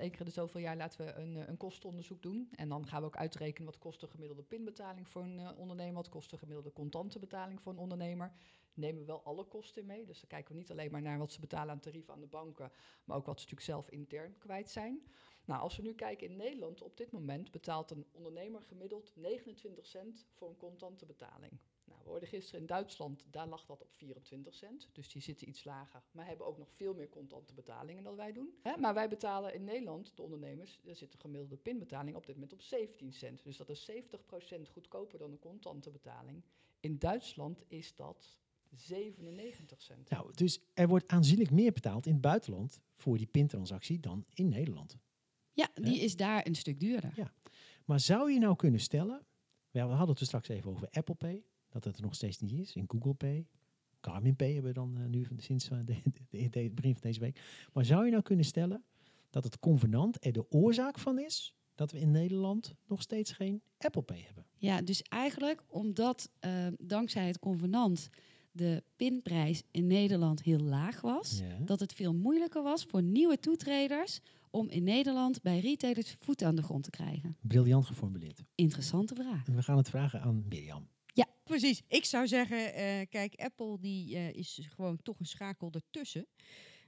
In 0.00 0.12
de 0.24 0.30
zoveel 0.30 0.60
jaar 0.60 0.76
laten 0.76 1.06
we 1.06 1.12
een, 1.12 1.36
eh, 1.36 1.48
een 1.48 1.56
kostenonderzoek 1.56 2.22
doen. 2.22 2.48
En 2.54 2.68
dan 2.68 2.86
gaan 2.86 3.00
we 3.00 3.06
ook 3.06 3.16
uitrekenen 3.16 3.70
wat 3.70 3.78
kost 3.78 4.00
de 4.00 4.08
gemiddelde 4.08 4.42
pinbetaling 4.42 5.08
voor 5.08 5.22
een 5.22 5.38
eh, 5.38 5.58
ondernemer, 5.58 5.94
wat 5.94 6.08
kost 6.08 6.30
de 6.30 6.38
gemiddelde 6.38 6.72
contante 6.72 7.18
betaling 7.18 7.62
voor 7.62 7.72
een 7.72 7.78
ondernemer. 7.78 8.32
Nemen 8.74 9.00
we 9.00 9.06
wel 9.06 9.22
alle 9.22 9.44
kosten 9.44 9.86
mee. 9.86 10.04
Dus 10.04 10.20
dan 10.20 10.28
kijken 10.28 10.52
we 10.52 10.58
niet 10.58 10.70
alleen 10.70 10.90
maar 10.90 11.02
naar 11.02 11.18
wat 11.18 11.32
ze 11.32 11.40
betalen 11.40 11.70
aan 11.70 11.80
tarieven 11.80 12.14
aan 12.14 12.20
de 12.20 12.26
banken, 12.26 12.72
maar 13.04 13.16
ook 13.16 13.26
wat 13.26 13.40
ze 13.40 13.46
natuurlijk 13.46 13.70
zelf 13.70 13.90
intern 13.90 14.38
kwijt 14.38 14.70
zijn. 14.70 15.02
Nou, 15.44 15.60
als 15.60 15.76
we 15.76 15.82
nu 15.82 15.94
kijken 15.94 16.26
in 16.28 16.36
Nederland, 16.36 16.82
op 16.82 16.96
dit 16.96 17.10
moment 17.10 17.50
betaalt 17.50 17.90
een 17.90 18.06
ondernemer 18.12 18.62
gemiddeld 18.62 19.12
29 19.16 19.86
cent 19.86 20.26
voor 20.32 20.48
een 20.48 20.56
contante 20.56 21.06
betaling. 21.06 21.52
Nou, 22.00 22.12
we 22.12 22.18
hoorden 22.18 22.38
gisteren 22.38 22.60
in 22.60 22.66
Duitsland, 22.66 23.24
daar 23.30 23.48
lag 23.48 23.66
dat 23.66 23.82
op 23.82 23.94
24 23.94 24.54
cent. 24.54 24.88
Dus 24.92 25.08
die 25.08 25.22
zitten 25.22 25.48
iets 25.48 25.64
lager, 25.64 26.02
maar 26.10 26.26
hebben 26.26 26.46
ook 26.46 26.58
nog 26.58 26.70
veel 26.70 26.94
meer 26.94 27.08
contante 27.08 27.54
betalingen 27.54 28.02
dan 28.02 28.16
wij 28.16 28.32
doen. 28.32 28.54
Hè, 28.62 28.76
maar 28.76 28.94
wij 28.94 29.08
betalen 29.08 29.54
in 29.54 29.64
Nederland, 29.64 30.16
de 30.16 30.22
ondernemers, 30.22 30.80
daar 30.82 30.96
zit 30.96 31.12
de 31.12 31.18
gemiddelde 31.18 31.56
pinbetaling 31.56 32.16
op 32.16 32.26
dit 32.26 32.34
moment 32.34 32.52
op 32.52 32.62
17 32.62 33.12
cent. 33.12 33.44
Dus 33.44 33.56
dat 33.56 33.68
is 33.68 33.90
70% 33.90 34.70
goedkoper 34.72 35.18
dan 35.18 35.30
een 35.30 35.38
contante 35.38 35.90
betaling. 35.90 36.42
In 36.80 36.98
Duitsland 36.98 37.64
is 37.68 37.94
dat 37.94 38.38
97 38.70 39.82
cent. 39.82 40.10
Nou, 40.10 40.34
dus 40.34 40.60
er 40.74 40.88
wordt 40.88 41.08
aanzienlijk 41.08 41.50
meer 41.50 41.72
betaald 41.72 42.06
in 42.06 42.12
het 42.12 42.20
buitenland 42.20 42.80
voor 42.94 43.16
die 43.16 43.26
pintransactie 43.26 44.00
dan 44.00 44.24
in 44.34 44.48
Nederland. 44.48 44.96
Ja, 45.52 45.68
die 45.74 46.00
is 46.00 46.16
daar 46.16 46.46
een 46.46 46.54
stuk 46.54 46.80
duurder. 46.80 47.12
Ja. 47.16 47.32
Maar 47.84 48.00
zou 48.00 48.32
je 48.32 48.38
nou 48.38 48.56
kunnen 48.56 48.80
stellen, 48.80 49.26
we 49.70 49.78
hadden 49.80 50.08
het 50.08 50.20
er 50.20 50.26
straks 50.26 50.48
even 50.48 50.70
over 50.70 50.88
Apple 50.90 51.14
Pay, 51.14 51.44
dat 51.70 51.84
het 51.84 51.96
er 51.96 52.02
nog 52.02 52.14
steeds 52.14 52.38
niet 52.38 52.52
is, 52.52 52.74
in 52.74 52.84
Google 52.88 53.14
Pay, 53.14 53.46
Garmin 54.00 54.36
Pay 54.36 54.52
hebben 54.52 54.72
we 54.72 54.78
dan 54.78 54.96
eh, 54.98 55.06
nu 55.06 55.26
sinds 55.36 55.70
eh, 55.70 55.78
de, 55.84 55.96
de- 56.30 56.48
de- 56.48 56.60
het 56.60 56.74
begin 56.74 56.92
van 56.92 57.00
deze 57.02 57.20
week. 57.20 57.40
Maar 57.72 57.84
zou 57.84 58.04
je 58.04 58.10
nou 58.10 58.22
kunnen 58.22 58.44
stellen 58.44 58.84
dat 59.30 59.44
het 59.44 59.58
convenant 59.58 60.24
er 60.24 60.32
de 60.32 60.50
oorzaak 60.50 60.98
van 60.98 61.18
is 61.18 61.54
dat 61.74 61.92
we 61.92 61.98
in 62.00 62.10
Nederland 62.10 62.74
nog 62.86 63.02
steeds 63.02 63.32
geen 63.32 63.62
Apple 63.78 64.02
Pay 64.02 64.20
hebben? 64.26 64.46
Ja, 64.56 64.82
dus 64.82 65.02
eigenlijk 65.02 65.62
omdat 65.68 66.30
eh, 66.38 66.66
dankzij 66.78 67.26
het 67.26 67.38
convenant 67.38 68.08
de 68.52 68.82
pinprijs 68.96 69.62
in 69.70 69.86
Nederland 69.86 70.42
heel 70.42 70.58
laag 70.58 71.00
was, 71.00 71.38
Ja. 71.38 71.58
dat 71.64 71.80
het 71.80 71.92
veel 71.92 72.14
moeilijker 72.14 72.62
was 72.62 72.84
voor 72.84 73.02
nieuwe 73.02 73.38
toetreders 73.38 74.20
om 74.50 74.68
in 74.68 74.82
Nederland 74.82 75.42
bij 75.42 75.60
retailers 75.60 76.14
voet 76.18 76.42
aan 76.42 76.54
de 76.54 76.62
grond 76.62 76.82
te 76.84 76.90
krijgen. 76.90 77.36
Briljant 77.40 77.86
geformuleerd. 77.86 78.42
Interessante 78.54 79.14
vraag. 79.14 79.46
En 79.46 79.54
we 79.54 79.62
gaan 79.62 79.76
het 79.76 79.88
vragen 79.90 80.20
aan 80.20 80.44
Mirjam. 80.48 80.88
Precies. 81.50 81.82
Ik 81.88 82.04
zou 82.04 82.28
zeggen, 82.28 82.74
eh, 82.74 83.06
kijk, 83.08 83.34
Apple 83.34 83.78
die 83.80 84.16
eh, 84.16 84.34
is 84.34 84.60
gewoon 84.74 85.02
toch 85.02 85.20
een 85.20 85.26
schakel 85.26 85.70
ertussen. 85.72 86.26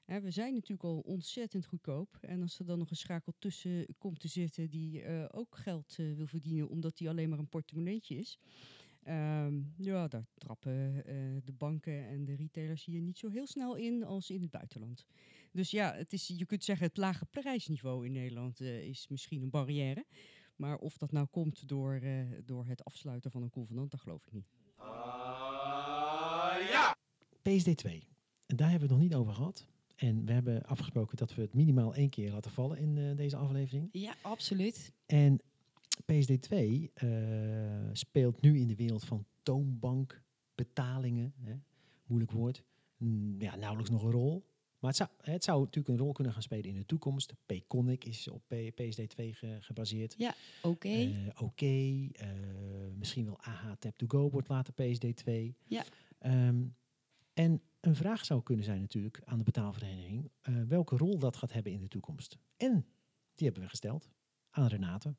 We 0.04 0.30
zijn 0.30 0.54
natuurlijk 0.54 0.82
al 0.82 0.98
ontzettend 0.98 1.66
goedkoop. 1.66 2.18
En 2.20 2.42
als 2.42 2.58
er 2.58 2.64
dan 2.66 2.78
nog 2.78 2.90
een 2.90 2.96
schakel 2.96 3.34
tussen 3.38 3.86
komt 3.98 4.20
te 4.20 4.28
zitten 4.28 4.70
die 4.70 5.02
eh, 5.02 5.24
ook 5.30 5.56
geld 5.56 5.96
wil 5.96 6.26
verdienen, 6.26 6.68
omdat 6.68 6.96
die 6.96 7.08
alleen 7.08 7.28
maar 7.28 7.38
een 7.38 7.48
portemonneetje 7.48 8.16
is. 8.16 8.38
ehm, 9.02 9.60
ja, 9.76 10.08
daar 10.08 10.26
trappen 10.34 11.02
de 11.44 11.52
banken 11.52 12.06
en 12.06 12.24
de 12.24 12.34
retailers 12.34 12.84
hier 12.84 13.00
niet 13.00 13.18
zo 13.18 13.28
heel 13.28 13.46
snel 13.46 13.74
in 13.74 14.04
als 14.04 14.30
in 14.30 14.42
het 14.42 14.50
buitenland. 14.50 15.06
Dus 15.52 15.70
ja, 15.70 15.94
het 15.94 16.12
is, 16.12 16.26
je 16.36 16.46
kunt 16.46 16.64
zeggen, 16.64 16.86
het 16.86 16.96
lage 16.96 17.24
prijsniveau 17.24 18.06
in 18.06 18.12
Nederland 18.12 18.60
is 18.60 19.08
misschien 19.08 19.42
een 19.42 19.50
barrière. 19.50 20.04
Maar 20.56 20.78
of 20.78 20.98
dat 20.98 21.12
nou 21.12 21.26
komt 21.26 21.68
door, 21.68 21.94
eh, 21.94 22.26
door 22.44 22.66
het 22.66 22.84
afsluiten 22.84 23.30
van 23.30 23.42
een 23.42 23.50
convenant, 23.50 23.90
dat 23.90 24.00
geloof 24.00 24.26
ik 24.26 24.32
niet. 24.32 24.46
PSD 27.42 27.76
2. 27.76 28.08
En 28.46 28.56
daar 28.56 28.70
hebben 28.70 28.88
we 28.88 28.94
het 28.94 29.02
nog 29.02 29.10
niet 29.10 29.14
over 29.20 29.34
gehad. 29.34 29.66
En 29.96 30.24
we 30.24 30.32
hebben 30.32 30.62
afgesproken 30.62 31.16
dat 31.16 31.34
we 31.34 31.42
het 31.42 31.54
minimaal 31.54 31.94
één 31.94 32.10
keer 32.10 32.32
laten 32.32 32.50
vallen 32.50 32.78
in 32.78 32.98
eh, 32.98 33.16
deze 33.16 33.36
aflevering. 33.36 33.88
Ja, 33.92 34.14
absoluut. 34.22 34.92
En 35.06 35.40
PSD 36.04 36.42
2 36.42 36.90
eh, 36.94 37.08
speelt 37.92 38.40
nu 38.40 38.58
in 38.58 38.66
de 38.66 38.76
wereld 38.76 39.04
van 39.04 39.26
toonbankbetalingen, 39.42 41.34
hè, 41.36 41.54
moeilijk 42.06 42.32
woord, 42.32 42.64
mm, 42.96 43.40
ja, 43.40 43.56
nauwelijks 43.56 43.90
nog 43.90 44.02
een 44.02 44.10
rol. 44.10 44.44
Maar 44.82 44.90
het 44.90 44.96
zou, 44.96 45.10
het 45.32 45.44
zou 45.44 45.60
natuurlijk 45.60 45.88
een 45.88 46.04
rol 46.04 46.12
kunnen 46.12 46.32
gaan 46.32 46.42
spelen 46.42 46.64
in 46.70 46.74
de 46.74 46.86
toekomst. 46.86 47.34
Payconic 47.46 48.04
is 48.04 48.28
op 48.28 48.42
P- 48.48 48.74
PSD 48.74 49.08
2 49.08 49.34
ge- 49.34 49.56
gebaseerd. 49.60 50.14
Oké. 50.62 50.88
Eh, 50.88 51.42
Oké, 51.42 52.08
eh, 52.12 52.28
misschien 52.98 53.24
wel 53.24 53.40
AH 53.40 53.72
Tap 53.78 53.96
to 53.98 54.06
Go 54.08 54.30
wordt 54.30 54.48
later 54.48 54.72
PSD 54.72 55.16
2. 55.16 55.56
Ja. 55.66 55.84
Ehm, 56.18 56.62
en 57.32 57.62
een 57.80 57.94
vraag 57.96 58.24
zou 58.24 58.42
kunnen 58.42 58.64
zijn 58.64 58.80
natuurlijk 58.80 59.20
aan 59.24 59.38
de 59.38 59.44
betaalvereniging 59.44 60.30
eh, 60.40 60.54
welke 60.68 60.96
rol 60.96 61.18
dat 61.18 61.36
gaat 61.36 61.52
hebben 61.52 61.72
in 61.72 61.80
de 61.80 61.88
toekomst. 61.88 62.38
En 62.56 62.86
die 63.34 63.44
hebben 63.46 63.62
we 63.62 63.68
gesteld 63.68 64.10
aan 64.50 64.66
Renate. 64.66 65.14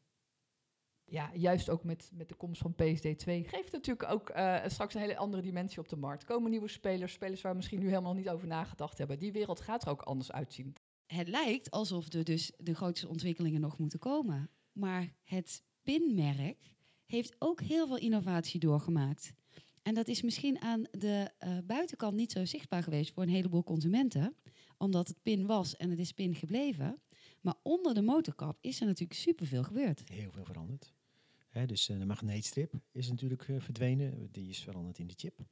Ja, 1.13 1.29
juist 1.33 1.69
ook 1.69 1.83
met, 1.83 2.11
met 2.13 2.29
de 2.29 2.35
komst 2.35 2.61
van 2.61 2.73
PSD2 2.73 3.25
geeft 3.25 3.71
natuurlijk 3.71 4.11
ook 4.11 4.29
eh, 4.29 4.61
straks 4.67 4.93
een 4.93 5.01
hele 5.01 5.17
andere 5.17 5.41
dimensie 5.41 5.79
op 5.79 5.89
de 5.89 5.95
markt. 5.95 6.23
Komen 6.23 6.51
nieuwe 6.51 6.67
spelers, 6.67 7.13
spelers 7.13 7.41
waar 7.41 7.51
we 7.51 7.57
misschien 7.57 7.79
nu 7.79 7.87
helemaal 7.87 8.13
niet 8.13 8.29
over 8.29 8.47
nagedacht 8.47 8.97
hebben. 8.97 9.19
Die 9.19 9.31
wereld 9.31 9.61
gaat 9.61 9.83
er 9.83 9.89
ook 9.89 10.01
anders 10.01 10.31
uitzien. 10.31 10.75
Het 11.05 11.27
lijkt 11.27 11.71
alsof 11.71 12.13
er 12.13 12.23
dus 12.23 12.51
de 12.57 12.75
grootste 12.75 13.07
ontwikkelingen 13.07 13.61
nog 13.61 13.77
moeten 13.77 13.99
komen. 13.99 14.49
Maar 14.71 15.13
het 15.23 15.63
pinmerk 15.83 16.75
heeft 17.05 17.35
ook 17.39 17.61
heel 17.61 17.87
veel 17.87 17.97
innovatie 17.97 18.59
doorgemaakt. 18.59 19.33
En 19.81 19.93
dat 19.93 20.07
is 20.07 20.21
misschien 20.21 20.61
aan 20.61 20.85
de 20.91 21.31
eh, 21.37 21.57
buitenkant 21.65 22.15
niet 22.15 22.31
zo 22.31 22.45
zichtbaar 22.45 22.83
geweest 22.83 23.13
voor 23.13 23.23
een 23.23 23.29
heleboel 23.29 23.63
consumenten. 23.63 24.35
Omdat 24.77 25.07
het 25.07 25.21
pin 25.21 25.45
was 25.45 25.75
en 25.75 25.89
het 25.89 25.99
is 25.99 26.11
pin 26.11 26.35
gebleven. 26.35 27.01
Maar 27.41 27.55
onder 27.61 27.93
de 27.93 28.01
motorkap 28.01 28.57
is 28.61 28.79
er 28.79 28.85
natuurlijk 28.85 29.19
superveel 29.19 29.63
gebeurd. 29.63 30.01
Heel 30.09 30.31
veel 30.31 30.45
veranderd. 30.45 30.93
Hè, 31.53 31.65
dus 31.65 31.89
eh, 31.89 31.99
de 31.99 32.05
magneetstrip 32.05 32.73
is 32.91 33.09
natuurlijk 33.09 33.47
eh, 33.47 33.59
verdwenen. 33.59 34.31
Die 34.31 34.49
is 34.49 34.59
veranderd 34.59 34.97
in 34.97 35.07
de 35.07 35.13
chip. 35.17 35.45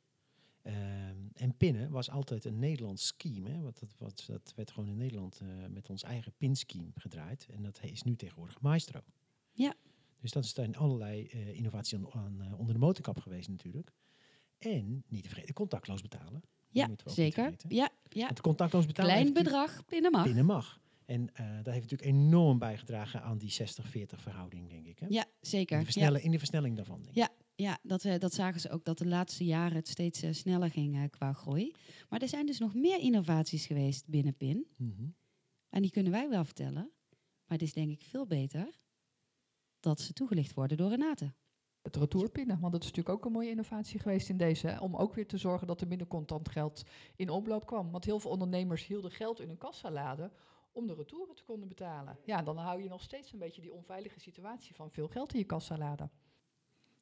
Ehm, 0.61 1.17
en 1.33 1.57
pinnen 1.57 1.91
was 1.91 2.09
altijd 2.09 2.45
een 2.45 2.59
Nederlands 2.59 3.05
scheme. 3.05 3.49
Hè, 3.49 3.61
want 3.61 3.79
dat, 3.79 3.95
wat, 3.97 4.23
dat 4.27 4.53
werd 4.55 4.71
gewoon 4.71 4.89
in 4.89 4.97
Nederland 4.97 5.39
eh, 5.41 5.47
met 5.69 5.89
ons 5.89 6.03
eigen 6.03 6.33
pinscheme 6.37 6.91
gedraaid. 6.95 7.47
En 7.51 7.63
dat 7.63 7.79
is 7.83 8.03
nu 8.03 8.15
tegenwoordig 8.15 8.61
Maestro. 8.61 8.99
Ja. 9.51 9.73
Dus 10.19 10.31
dat 10.31 10.43
is 10.43 10.53
dan 10.53 10.75
allerlei 10.75 11.25
eh, 11.25 11.55
innovatie 11.55 11.97
aan, 11.97 12.11
aan, 12.11 12.57
onder 12.57 12.73
de 12.73 12.79
motorkap 12.79 13.19
geweest 13.19 13.49
natuurlijk. 13.49 13.91
En 14.57 15.03
niet 15.07 15.23
te 15.23 15.29
vergeten, 15.29 15.53
contactloos 15.53 16.01
betalen. 16.01 16.43
Ja, 16.69 16.89
zeker. 17.05 17.55
Ja, 17.67 17.89
ja. 18.09 18.25
Want 18.25 18.41
contactloos 18.41 18.85
betalen 18.85 19.11
Klein 19.11 19.33
bedrag, 19.33 19.85
pinnen 19.85 20.11
mag. 20.11 20.23
Binnen 20.23 20.45
mag. 20.45 20.79
En 21.11 21.29
eh, 21.33 21.45
dat 21.63 21.73
heeft 21.73 21.91
natuurlijk 21.91 22.17
enorm 22.17 22.59
bijgedragen 22.59 23.21
aan 23.21 23.37
die 23.37 23.51
60-40 23.51 23.55
verhouding, 24.15 24.69
denk 24.69 24.85
ik. 24.85 24.99
Hè? 24.99 25.05
Ja, 25.09 25.25
in, 25.25 25.31
zeker. 25.41 25.75
de 25.75 25.75
Ja. 25.75 25.83
versnellen, 25.83 26.23
in 26.23 26.31
de 26.31 26.37
versnelling 26.37 26.75
daarvan. 26.75 26.95
Denk 27.01 27.09
ik. 27.09 27.15
Ja, 27.15 27.29
ja 27.55 27.79
dat, 27.83 28.05
eh, 28.05 28.19
dat 28.19 28.33
zagen 28.33 28.59
ze 28.59 28.69
ook, 28.69 28.85
dat 28.85 28.97
de 28.97 29.07
laatste 29.07 29.45
jaren 29.45 29.75
het 29.77 29.87
steeds 29.87 30.21
eh, 30.21 30.31
sneller 30.33 30.69
ging 30.69 31.09
qua 31.09 31.33
groei. 31.33 31.73
Maar 32.09 32.21
er 32.21 32.27
zijn 32.27 32.45
dus 32.45 32.59
nog 32.59 32.73
meer 32.73 32.99
innovaties 32.99 33.65
geweest 33.65 34.07
binnen 34.07 34.37
PIN. 34.37 34.67
Mhm. 34.77 35.09
En 35.69 35.81
die 35.81 35.91
kunnen 35.91 36.11
wij 36.11 36.29
wel 36.29 36.45
vertellen. 36.45 36.91
Maar 37.45 37.57
het 37.57 37.61
is 37.61 37.73
denk 37.73 37.89
ik 37.91 38.01
veel 38.01 38.27
beter 38.27 38.79
dat 39.79 39.99
ze 39.99 40.13
toegelicht 40.13 40.53
worden 40.53 40.77
door 40.77 40.89
Renate. 40.89 41.33
Het 41.81 41.95
retourpinnen, 41.95 42.59
want 42.59 42.71
dat 42.71 42.81
is 42.81 42.87
natuurlijk 42.87 43.15
ook 43.15 43.25
een 43.25 43.31
mooie 43.31 43.49
innovatie 43.49 43.99
geweest 43.99 44.29
in 44.29 44.37
deze. 44.37 44.67
Hè, 44.67 44.79
om 44.79 44.95
ook 44.95 45.13
weer 45.13 45.27
te 45.27 45.37
zorgen 45.37 45.67
dat 45.67 45.81
er 45.81 45.87
minder 45.87 46.07
contant 46.07 46.49
geld 46.49 46.83
in 47.15 47.29
omloop 47.29 47.65
kwam. 47.65 47.91
Want 47.91 48.05
heel 48.05 48.19
veel 48.19 48.31
ondernemers 48.31 48.85
hielden 48.87 49.11
geld 49.11 49.39
in 49.39 49.47
hun 49.47 49.57
kassaladen 49.57 50.31
om 50.71 50.87
de 50.87 50.93
retouren 50.93 51.35
te 51.35 51.43
kunnen 51.43 51.67
betalen. 51.67 52.17
Ja, 52.25 52.41
dan 52.41 52.57
hou 52.57 52.83
je 52.83 52.89
nog 52.89 53.01
steeds 53.01 53.31
een 53.31 53.39
beetje 53.39 53.61
die 53.61 53.73
onveilige 53.73 54.19
situatie 54.19 54.75
van 54.75 54.91
veel 54.91 55.07
geld 55.07 55.33
in 55.33 55.39
je 55.39 55.45
kassaladen. 55.45 56.11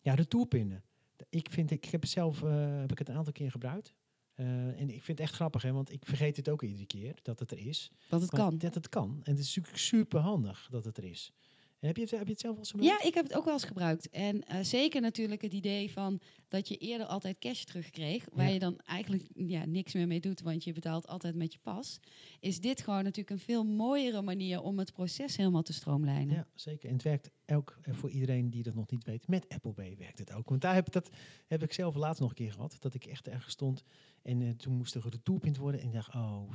Ja, 0.01 0.13
retourpinnen. 0.13 0.83
Ik, 1.29 1.49
vind, 1.51 1.71
ik 1.71 1.85
heb 1.85 2.01
het 2.01 2.09
zelf 2.09 2.43
eh, 2.43 2.79
heb 2.79 2.91
ik 2.91 2.99
het 2.99 3.09
een 3.09 3.15
aantal 3.15 3.33
keer 3.33 3.51
gebruikt. 3.51 3.93
Eh, 4.33 4.79
en 4.79 4.89
ik 4.89 5.03
vind 5.03 5.17
het 5.17 5.19
echt 5.19 5.35
grappig, 5.35 5.61
hè, 5.61 5.71
want 5.71 5.91
ik 5.91 6.05
vergeet 6.05 6.37
het 6.37 6.49
ook 6.49 6.63
iedere 6.63 6.85
keer 6.85 7.19
dat 7.21 7.39
het 7.39 7.51
er 7.51 7.57
is. 7.57 7.91
Dat 8.09 8.21
het 8.21 8.31
Maar 8.31 8.41
kan. 8.41 8.57
Dat 8.57 8.73
het 8.73 8.89
kan. 8.89 9.19
En 9.23 9.31
het 9.31 9.39
is 9.39 9.55
natuurlijk 9.55 9.83
super 9.83 10.19
handig 10.19 10.67
dat 10.71 10.85
het 10.85 10.97
er 10.97 11.03
is. 11.03 11.33
Heb, 11.79 11.95
je 11.95 12.01
het, 12.01 12.11
heb 12.11 12.25
je 12.25 12.31
het 12.31 12.39
zelf 12.39 12.53
wel 12.53 12.63
eens 12.63 12.71
gebruikt? 12.71 13.01
Ja, 13.01 13.07
ik 13.07 13.13
heb 13.13 13.23
het 13.23 13.33
ook 13.35 13.43
wel 13.45 13.53
eens 13.53 13.63
gebruikt. 13.63 14.09
En 14.09 14.43
eh, 14.43 14.59
zeker 14.63 15.01
natuurlijk 15.01 15.41
het 15.41 15.53
idee 15.53 15.91
van 15.91 16.19
dat 16.47 16.67
je 16.67 16.77
eerder 16.77 17.07
altijd 17.07 17.39
cash 17.39 17.63
terugkreeg, 17.63 18.25
waar 18.33 18.47
Ja. 18.47 18.53
je 18.53 18.59
dan 18.59 18.79
eigenlijk 18.79 19.23
ja, 19.33 19.65
niks 19.65 19.93
meer 19.93 20.07
mee 20.07 20.19
doet, 20.19 20.41
want 20.41 20.63
je 20.63 20.73
betaalt 20.73 21.07
altijd 21.07 21.35
met 21.35 21.53
je 21.53 21.59
pas. 21.61 21.99
Is 22.39 22.59
dit 22.59 22.81
gewoon 22.81 23.03
natuurlijk 23.03 23.29
een 23.29 23.45
veel 23.45 23.63
mooiere 23.63 24.21
manier 24.21 24.61
om 24.61 24.79
het 24.79 24.93
proces 24.93 25.35
helemaal 25.37 25.61
te 25.61 25.73
stroomlijnen. 25.73 26.35
Ja, 26.35 26.47
zeker. 26.55 26.87
En 26.89 26.93
het 26.93 27.03
werkt 27.03 27.31
ook 27.45 27.77
eh, 27.81 27.93
voor 27.93 28.09
iedereen 28.09 28.49
die 28.49 28.63
dat 28.63 28.75
nog 28.75 28.89
niet 28.89 29.03
weet. 29.05 29.27
Met 29.27 29.49
Apple 29.49 29.73
Pay 29.73 29.95
werkt 29.97 30.19
het 30.19 30.33
ook. 30.33 30.49
Want 30.49 30.61
daar 30.61 30.73
heb, 30.73 30.91
dat 30.91 31.09
heb 31.47 31.63
ik 31.63 31.73
zelf 31.73 31.95
laatst 31.95 32.21
nog 32.21 32.29
een 32.29 32.35
keer 32.35 32.51
gehad. 32.51 32.77
Dat 32.79 32.93
ik 32.93 33.05
echt 33.05 33.27
ergens 33.27 33.53
stond. 33.53 33.83
En 34.21 34.41
eh, 34.41 34.49
toen 34.49 34.73
moest 34.73 34.95
er 34.95 35.01
retourpint 35.09 35.57
worden. 35.57 35.81
En 35.81 35.87
ik 35.87 35.93
dacht, 35.93 36.15
oh. 36.15 36.51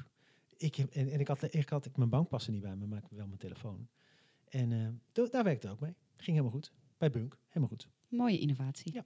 Ik 0.56 0.74
heb, 0.74 0.90
en, 0.90 1.08
en 1.10 1.20
ik, 1.20 1.28
had, 1.28 1.54
ik 1.54 1.68
had 1.68 1.87
ik 1.87 1.96
mijn 1.96 2.08
bankpassen 2.10 2.52
niet 2.52 2.62
bij 2.62 2.76
me, 2.76 2.87
maar 2.87 2.98
ik 2.98 3.04
wel 3.10 3.26
mijn 3.26 3.38
telefoon. 3.38 3.88
En 4.48 4.72
eh, 4.72 4.88
do- 5.12 5.28
daar 5.28 5.44
werkte 5.44 5.66
het 5.66 5.76
ook 5.76 5.83
mee. 5.83 5.94
Ging 6.16 6.37
helemaal 6.37 6.50
goed. 6.50 6.72
Bij 6.98 7.11
Bunk. 7.11 7.38
Helemaal 7.46 7.68
goed. 7.68 7.88
Mooie 8.09 8.38
innovatie. 8.38 8.92
Ja. 8.92 9.04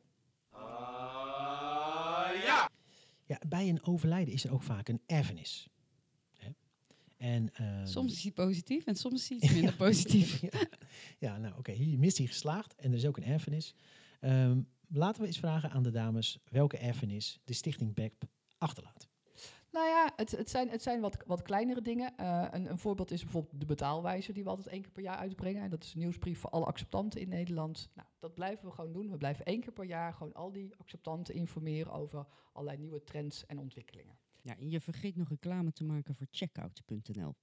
Ja, 3.26 3.40
bij 3.48 3.68
een 3.68 3.82
overlijden 3.84 4.34
is 4.34 4.44
er 4.44 4.52
ook 4.52 4.62
vaak 4.62 4.88
een 4.88 5.00
erfenis. 5.06 5.68
Hè? 6.38 6.50
En, 7.16 7.54
ehm, 7.54 7.86
Soms 7.86 8.12
is 8.12 8.22
hij 8.22 8.32
positief 8.32 8.84
en 8.86 8.96
soms 8.96 9.14
is 9.22 9.28
hij 9.28 9.38
iets 9.38 9.52
minder 9.58 9.74
positief. 9.76 10.40
ja. 10.50 10.50
ja, 11.18 11.38
nou 11.38 11.58
oké, 11.58 11.72
hier 11.72 11.98
mist 11.98 12.18
hij 12.18 12.26
geslaagd 12.26 12.74
en 12.74 12.90
er 12.90 12.96
is 12.96 13.06
ook 13.06 13.16
een 13.16 13.24
erfenis. 13.24 13.74
Ehm, 14.20 14.60
laten 14.88 15.20
we 15.20 15.26
eens 15.26 15.38
vragen 15.38 15.70
aan 15.70 15.82
de 15.82 15.90
dames 15.90 16.38
welke 16.50 16.76
erfenis 16.78 17.40
de 17.44 17.52
stichting 17.52 17.94
BEP 17.94 18.24
achterlaat. 18.58 19.08
Nou 19.70 19.86
ja, 19.86 20.12
het, 20.16 20.30
het 20.30 20.50
zijn, 20.50 20.68
het 20.68 20.82
zijn 20.82 21.00
wat, 21.00 21.16
wat 21.26 21.42
kleinere 21.42 21.82
dingen. 21.82 22.16
Eh, 22.16 22.46
een, 22.50 22.70
een 22.70 22.78
voorbeeld 22.78 23.10
is 23.10 23.22
bijvoorbeeld 23.22 23.60
de 23.60 23.66
betaalwijzer 23.66 24.34
die 24.34 24.42
we 24.42 24.48
altijd 24.48 24.68
één 24.68 24.82
keer 24.82 24.90
per 24.90 25.02
jaar 25.02 25.16
uitbrengen. 25.16 25.62
En 25.62 25.70
dat 25.70 25.84
is 25.84 25.92
een 25.94 25.98
nieuwsbrief 25.98 26.38
voor 26.38 26.50
alle 26.50 26.64
acceptanten 26.64 27.20
in 27.20 27.28
Nederland. 27.28 27.90
Nou, 27.94 28.08
dat 28.18 28.34
blijven 28.34 28.68
we 28.68 28.74
gewoon 28.74 28.92
doen. 28.92 29.10
We 29.10 29.16
blijven 29.16 29.44
één 29.44 29.60
keer 29.60 29.72
per 29.72 29.84
jaar 29.84 30.12
gewoon 30.14 30.34
al 30.34 30.52
die 30.52 30.74
acceptanten 30.76 31.34
informeren 31.34 31.92
over 31.92 32.26
allerlei 32.52 32.78
nieuwe 32.78 33.04
trends 33.04 33.46
en 33.46 33.58
ontwikkelingen. 33.58 34.18
Ja, 34.42 34.56
en 34.58 34.70
je 34.70 34.80
vergeet 34.80 35.16
nog 35.16 35.28
reclame 35.28 35.72
te 35.72 35.84
maken 35.84 36.14
voor 36.14 36.26
checkout.nl. 36.30 37.34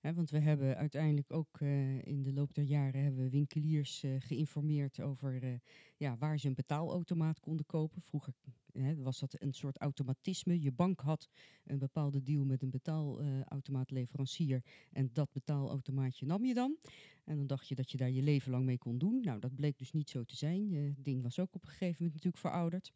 Want 0.00 0.30
we 0.30 0.38
hebben 0.38 0.76
uiteindelijk 0.76 1.32
ook 1.32 1.60
eh, 1.60 2.06
in 2.06 2.22
de 2.22 2.32
loop 2.32 2.54
der 2.54 2.64
jaren 2.64 3.02
hebben 3.02 3.24
we 3.24 3.30
winkeliers 3.30 4.02
eh, 4.02 4.10
geïnformeerd 4.18 5.00
over 5.00 5.60
ja, 5.96 6.16
waar 6.16 6.38
ze 6.38 6.46
een 6.48 6.54
betaalautomaat 6.54 7.40
konden 7.40 7.66
kopen. 7.66 8.02
Vroeger 8.02 8.32
hè, 8.72 8.96
was 8.96 9.18
dat 9.18 9.40
een 9.40 9.52
soort 9.52 9.78
automatisme. 9.78 10.60
Je 10.60 10.72
bank 10.72 11.00
had 11.00 11.28
een 11.64 11.78
bepaalde 11.78 12.22
deal 12.22 12.44
met 12.44 12.62
een 12.62 12.70
betaalautomaatleverancier 12.70 14.62
en 14.92 15.10
dat 15.12 15.32
betaalautomaatje 15.32 16.26
nam 16.26 16.44
je 16.44 16.54
dan. 16.54 16.76
En 17.24 17.36
dan 17.36 17.46
dacht 17.46 17.68
je 17.68 17.74
dat 17.74 17.90
je 17.90 17.96
daar 17.96 18.10
je 18.10 18.22
leven 18.22 18.50
lang 18.50 18.64
mee 18.64 18.78
kon 18.78 18.98
doen. 18.98 19.20
Nou, 19.20 19.40
dat 19.40 19.54
bleek 19.54 19.78
dus 19.78 19.92
niet 19.92 20.10
zo 20.10 20.24
te 20.24 20.36
zijn. 20.36 20.72
Het 20.72 21.04
ding 21.04 21.22
was 21.22 21.38
ook 21.38 21.54
op 21.54 21.62
een 21.62 21.68
gegeven 21.68 21.96
moment 21.98 22.12
natuurlijk 22.12 22.42
verouderd. 22.42 22.92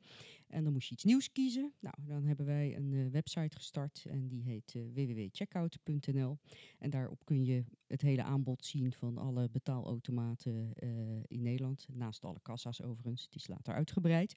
En 0.46 0.64
dan 0.64 0.72
moest 0.72 0.88
je 0.88 0.94
iets 0.94 1.04
nieuws 1.04 1.32
kiezen. 1.32 1.72
Nou, 1.80 1.94
dan 2.06 2.24
hebben 2.24 2.46
wij 2.46 2.76
een 2.76 2.92
eh, 2.92 3.06
website 3.10 3.56
gestart 3.56 4.04
en 4.08 4.28
die 4.28 4.42
heet 4.42 4.74
eh, 4.74 4.82
www.checkout.nl. 4.94 6.38
En 6.78 6.90
daarop 6.90 7.24
kun 7.24 7.44
je 7.44 7.64
het 7.87 8.00
hele 8.00 8.22
aanbod 8.22 8.64
zien 8.64 8.92
van 8.92 9.18
alle 9.18 9.48
betaalautomaten 9.48 10.72
eh, 10.74 10.88
in 11.26 11.42
Nederland. 11.42 11.87
Naast 11.92 12.24
alle 12.24 12.40
kassa's 12.42 12.82
overigens, 12.82 13.28
die 13.28 13.40
is 13.40 13.48
later 13.48 13.74
uitgebreid. 13.74 14.37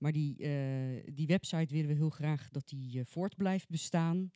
Maar 0.00 0.12
die, 0.12 0.36
eh, 0.36 1.14
die 1.14 1.26
website 1.26 1.74
willen 1.74 1.88
we 1.88 1.94
heel 1.94 2.10
graag 2.10 2.48
dat 2.50 2.68
die 2.68 2.98
eh, 2.98 3.04
voort 3.06 3.36
blijft 3.36 3.68
bestaan. 3.68 4.30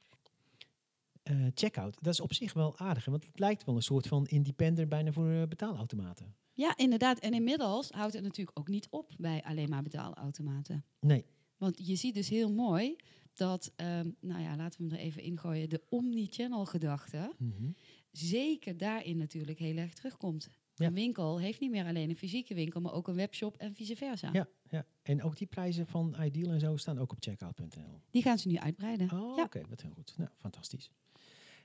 Eh, 1.22 1.46
checkout, 1.55 1.96
dat 2.00 2.12
is 2.12 2.20
op 2.20 2.33
zich 2.35 2.53
wel 2.53 2.79
aardig, 2.79 3.05
want 3.05 3.24
het 3.27 3.38
lijkt 3.38 3.64
wel 3.64 3.77
een 3.77 3.83
soort 3.83 4.07
van 4.07 4.27
independent 4.27 4.88
bijna 4.88 5.12
voor 5.12 5.48
betaalautomaten. 5.48 6.35
Ja, 6.53 6.77
inderdaad. 6.77 7.18
En 7.18 7.35
inmiddels 7.35 7.90
houdt 7.90 8.14
het 8.14 8.22
natuurlijk 8.22 8.59
ook 8.59 8.68
niet 8.68 8.87
op 8.90 9.14
bij 9.18 9.42
alleen 9.42 9.68
maar 9.68 9.83
betaalautomaten. 9.83 10.85
Nee, 11.00 11.24
Want 11.57 11.87
je 11.87 11.96
ziet 11.96 12.14
dus 12.14 12.29
heel 12.29 12.53
mooi 12.53 12.96
dat, 13.33 13.72
ehm, 13.77 14.11
nou 14.20 14.40
ja, 14.42 14.57
laten 14.57 14.81
we 14.81 14.87
hem 14.88 14.94
er 14.98 15.05
even 15.05 15.22
ingooien, 15.22 15.68
de 15.68 15.83
omni-channel 15.88 16.64
gedachte 16.64 17.33
Mhm. 17.38 17.70
zeker 18.11 18.77
daarin 18.77 19.16
natuurlijk 19.16 19.59
heel 19.59 19.77
erg 19.77 19.94
terugkomt. 19.94 20.48
Ja. 20.75 20.87
Een 20.87 20.95
winkel 20.95 21.39
heeft 21.39 21.61
niet 21.61 21.71
meer 21.71 21.87
alleen 21.87 22.11
een 22.11 22.17
fysieke 22.17 22.55
winkel, 22.55 22.81
maar 22.81 22.93
ook 22.93 23.09
een 23.09 23.15
webshop 23.15 23.57
en 23.57 23.75
vice 23.75 23.97
versa. 23.97 24.29
Ja, 24.33 24.49
ja. 24.71 24.87
En 25.03 25.23
ook 25.23 25.37
die 25.37 25.47
prijzen 25.47 25.87
van 25.87 26.17
Ideal 26.21 26.53
en 26.53 26.61
zo 26.61 26.77
staan 26.77 26.99
ook 26.99 27.13
op 27.13 27.17
checkout.nl. 27.21 28.01
Die 28.11 28.23
gaan 28.23 28.39
ze 28.39 28.49
nu 28.49 28.57
uitbreiden. 28.57 29.13
Oh, 29.13 29.37
ja. 29.37 29.43
oké, 29.43 29.63
wat 29.69 29.81
heel 29.81 29.93
goed. 29.95 30.15
Nou, 30.17 30.31
fantastisch. 30.39 30.91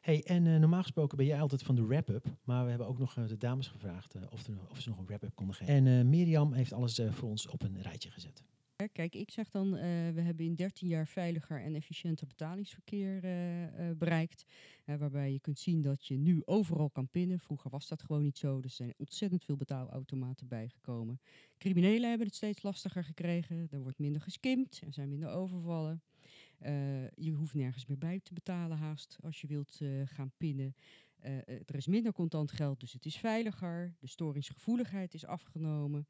Hey, 0.02 0.24
en 0.24 0.48
eh, 0.48 0.60
normaal 0.60 0.82
gesproken 0.82 1.18
ben 1.18 1.26
jij 1.26 1.42
altijd 1.42 1.64
van 1.64 1.76
de 1.76 1.86
wrap-up, 1.86 2.26
maar 2.44 2.64
we 2.64 2.70
hebben 2.70 2.88
ook 2.88 3.00
nog 3.00 3.18
eh, 3.18 3.28
de 3.28 3.38
dames 3.38 3.68
gevraagd 3.68 4.16
eh, 4.16 4.22
of, 4.30 4.48
er, 4.48 4.58
of 4.70 4.82
ze 4.82 4.90
nog 4.90 4.98
een 4.98 5.06
wrap-up 5.06 5.36
konden 5.36 5.56
geven. 5.56 5.88
En 5.88 6.10
Mirjam 6.10 6.54
heeft 6.54 6.74
alles 6.74 7.02
voor 7.10 7.30
ons 7.30 7.48
op 7.48 7.64
een 7.64 7.82
rijtje 7.82 8.12
gezet. 8.12 8.44
Kijk, 8.88 9.16
ik 9.16 9.32
zeg 9.32 9.50
dan, 9.50 9.76
eh, 9.76 9.82
we 10.14 10.22
hebben 10.22 10.46
in 10.46 10.56
13 10.56 10.88
jaar 10.88 11.08
veiliger 11.08 11.62
en 11.62 11.76
efficiënter 11.76 12.28
betalingsverkeer 12.28 13.24
eh, 13.24 13.90
eh, 13.90 13.98
bereikt. 13.98 14.46
Waarbij 14.86 15.32
je 15.32 15.40
kunt 15.40 15.60
zien 15.60 15.82
dat 15.82 16.06
je 16.06 16.18
nu 16.18 16.42
overal 16.46 16.90
kan 16.90 17.08
pinnen. 17.08 17.40
Vroeger 17.40 17.70
was 17.70 17.88
dat 17.88 18.02
gewoon 18.04 18.24
niet 18.24 18.38
zo. 18.38 18.60
Er 18.62 18.70
zijn 18.70 18.94
ontzettend 18.98 19.44
veel 19.44 19.56
betaalautomaten 19.56 20.48
bijgekomen. 20.48 21.20
Criminelen 21.58 22.10
hebben 22.10 22.28
het 22.28 22.36
steeds 22.36 22.64
lastiger 22.64 23.04
gekregen. 23.04 23.68
Er 23.72 23.82
wordt 23.82 24.00
minder 24.00 24.22
geskimd, 24.22 24.82
er 24.86 24.94
zijn 24.94 25.10
minder 25.10 25.30
overvallen. 25.30 26.02
Je 27.16 27.32
hoeft 27.32 27.54
nergens 27.54 27.86
meer 27.86 27.98
bij 27.98 28.20
te 28.20 28.34
betalen 28.34 28.78
haast 28.78 29.18
als 29.24 29.42
je 29.42 29.48
wilt 29.48 29.82
gaan 30.06 30.32
pinnen. 30.38 30.76
Er 31.66 31.76
is 31.76 31.88
minder 31.88 32.14
contant 32.14 32.52
geld, 32.52 32.80
dus 32.80 32.94
het 32.94 33.06
is 33.06 33.18
veiliger. 33.18 33.96
De 34.00 34.08
storingsgevoeligheid 34.08 35.14
is 35.14 35.26
afgenomen. 35.26 36.08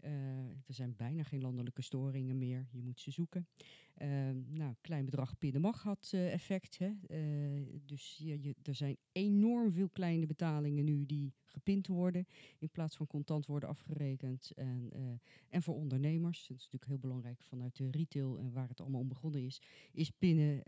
Eh, 0.00 0.12
er 0.48 0.74
zijn 0.74 0.96
bijna 0.96 1.22
geen 1.22 1.40
landelijke 1.40 1.82
storingen 1.82 2.38
meer. 2.38 2.68
Je 2.70 2.82
moet 2.82 3.00
ze 3.00 3.10
zoeken. 3.10 3.48
Ehm, 3.94 4.36
nou, 4.48 4.74
klein 4.80 5.04
bedrag 5.04 5.38
pinnen 5.38 5.60
mag 5.60 5.82
had 5.82 6.10
eh, 6.14 6.32
effect. 6.32 6.78
Hè? 6.78 6.90
Eh, 7.06 7.80
dus 7.84 8.16
je, 8.16 8.54
er 8.62 8.74
zijn 8.74 8.96
enorm 9.12 9.72
veel 9.72 9.88
kleine 9.88 10.26
betalingen 10.26 10.84
nu 10.84 11.06
die 11.06 11.34
gepind 11.44 11.86
worden. 11.86 12.26
In 12.58 12.70
plaats 12.70 12.96
van 12.96 13.06
contant 13.06 13.46
worden 13.46 13.68
afgerekend. 13.68 14.50
En, 14.50 14.90
en 15.48 15.62
voor 15.62 15.74
ondernemers, 15.74 16.38
dat 16.38 16.56
is 16.56 16.62
natuurlijk 16.62 16.90
heel 16.90 16.98
belangrijk 16.98 17.42
vanuit 17.42 17.76
de 17.76 17.90
retail 17.90 18.38
en 18.38 18.52
waar 18.52 18.68
het 18.68 18.80
allemaal 18.80 19.00
om 19.00 19.08
begonnen 19.08 19.44
is, 19.44 19.62
is 19.92 20.10
pinnen 20.10 20.62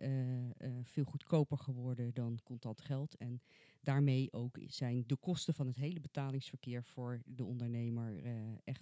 veel 0.82 1.04
goedkoper 1.04 1.58
geworden 1.58 2.14
dan 2.14 2.38
contant 2.42 2.80
geld. 2.80 3.16
En 3.16 3.42
daarmee 3.80 4.32
ook 4.32 4.58
zijn 4.66 5.04
de 5.06 5.16
kosten 5.16 5.54
van 5.54 5.66
het 5.66 5.76
hele 5.76 6.00
betalingsverkeer 6.00 6.84
voor 6.84 7.22
de 7.24 7.44
ondernemer 7.44 8.20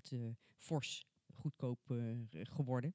echt 0.00 0.12
eh, 0.12 0.18
fors 0.56 1.06
goedkoop 1.34 1.90
eh, 1.90 1.96
geworden. 2.42 2.94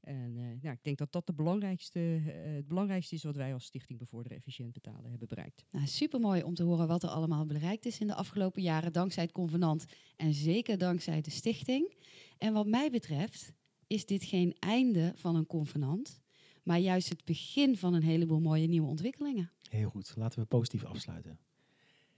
En 0.00 0.36
eh, 0.36 0.62
nou, 0.62 0.74
ik 0.74 0.82
denk 0.84 0.98
dat 0.98 1.12
dat 1.12 1.26
de 1.26 1.32
belangrijkste, 1.32 1.98
het 1.98 2.68
belangrijkste 2.68 3.14
is 3.14 3.22
wat 3.22 3.36
wij 3.36 3.52
als 3.52 3.64
Stichting 3.64 3.98
Bevorderen 3.98 4.38
Efficiënt 4.38 4.72
Betalen 4.72 5.10
hebben 5.10 5.28
bereikt. 5.28 5.64
Nou, 5.70 5.86
Super 5.86 6.20
mooi 6.20 6.42
om 6.42 6.54
te 6.54 6.62
horen 6.62 6.86
wat 6.88 7.02
er 7.02 7.08
allemaal 7.08 7.46
bereikt 7.46 7.86
is 7.86 8.00
in 8.00 8.06
de 8.06 8.14
afgelopen 8.14 8.62
jaren, 8.62 8.92
dankzij 8.92 9.22
het 9.22 9.32
convenant 9.32 9.86
en 10.16 10.34
zeker 10.34 10.78
dankzij 10.78 11.20
de 11.20 11.30
stichting. 11.30 11.94
En 12.38 12.52
wat 12.52 12.66
mij 12.66 12.90
betreft 12.90 13.52
is 13.86 14.06
dit 14.06 14.24
geen 14.24 14.56
einde 14.58 15.12
van 15.14 15.36
een 15.36 15.46
convenant, 15.46 16.20
maar 16.62 16.78
juist 16.78 17.08
het 17.08 17.24
begin 17.24 17.76
van 17.76 17.94
een 17.94 18.02
heleboel 18.02 18.40
mooie 18.40 18.66
nieuwe 18.66 18.88
ontwikkelingen. 18.88 19.52
Heel 19.68 19.88
goed, 19.88 20.12
laten 20.16 20.40
we 20.40 20.46
positief 20.46 20.84
afsluiten. 20.84 21.38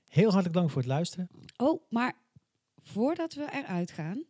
Heel 0.08 0.30
hartelijk 0.30 0.54
dank 0.54 0.70
voor 0.70 0.80
het 0.80 0.90
luisteren. 0.90 1.28
Oh, 1.56 1.82
maar 1.88 2.16
voordat 2.82 3.34
we 3.34 3.48
eruit 3.52 3.90
gaan, 3.90 4.24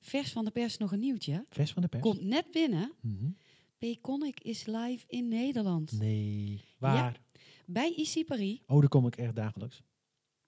vers 0.00 0.32
van 0.32 0.44
de 0.44 0.50
pers 0.50 0.76
nog 0.76 0.92
een 0.92 1.00
nieuwtje. 1.00 1.44
Vers 1.48 1.72
van 1.72 1.82
de 1.82 1.88
pers. 1.88 2.02
Komt 2.02 2.22
net 2.22 2.50
binnen. 2.50 2.92
Mhm. 3.00 3.30
Payconic 3.78 4.40
is 4.40 4.66
live 4.66 5.04
in 5.06 5.28
Nederland. 5.28 5.92
Nee, 5.98 6.64
waar? 6.78 7.20
Bij 7.66 7.92
IC 7.94 8.26
Paris. 8.26 8.58
Oh, 8.66 8.80
daar 8.80 8.88
kom 8.88 9.06
ik 9.06 9.16
echt 9.16 9.34
dagelijks. 9.36 9.82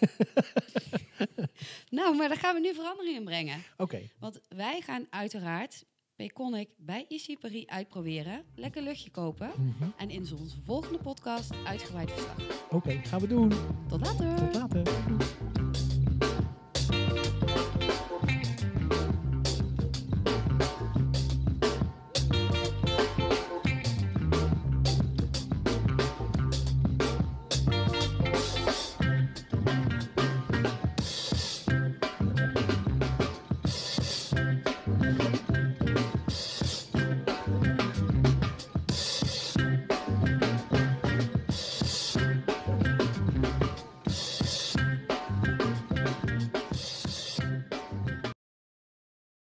Nou, 1.90 2.16
maar 2.16 2.28
daar 2.28 2.38
gaan 2.38 2.54
we 2.56 2.62
nu 2.62 2.74
verandering 2.74 3.18
in 3.18 3.24
brengen. 3.24 3.63
Oké, 3.78 4.02
Want 4.20 4.40
wij 4.50 4.82
gaan 4.82 5.06
uiteraard 5.10 5.86
Payconic 6.16 6.70
bij 6.78 7.06
IC 7.08 7.40
Paris 7.40 7.68
uitproberen. 7.68 8.44
Lekker 8.56 8.82
luchtje 8.84 9.10
kopen. 9.10 9.52
Mhm. 9.58 9.90
En 9.98 10.10
in 10.10 10.20
onze 10.20 10.58
volgende 10.63 11.00
podcast 11.00 11.52
uitgebreid 11.66 12.12
verslag. 12.12 12.70
oké, 12.70 12.92
gaan 13.04 13.20
we 13.20 13.28
doen. 13.28 13.50
Tot 13.88 14.00
later! 14.02 14.36
Tot 14.36 14.56
later. 14.56 15.67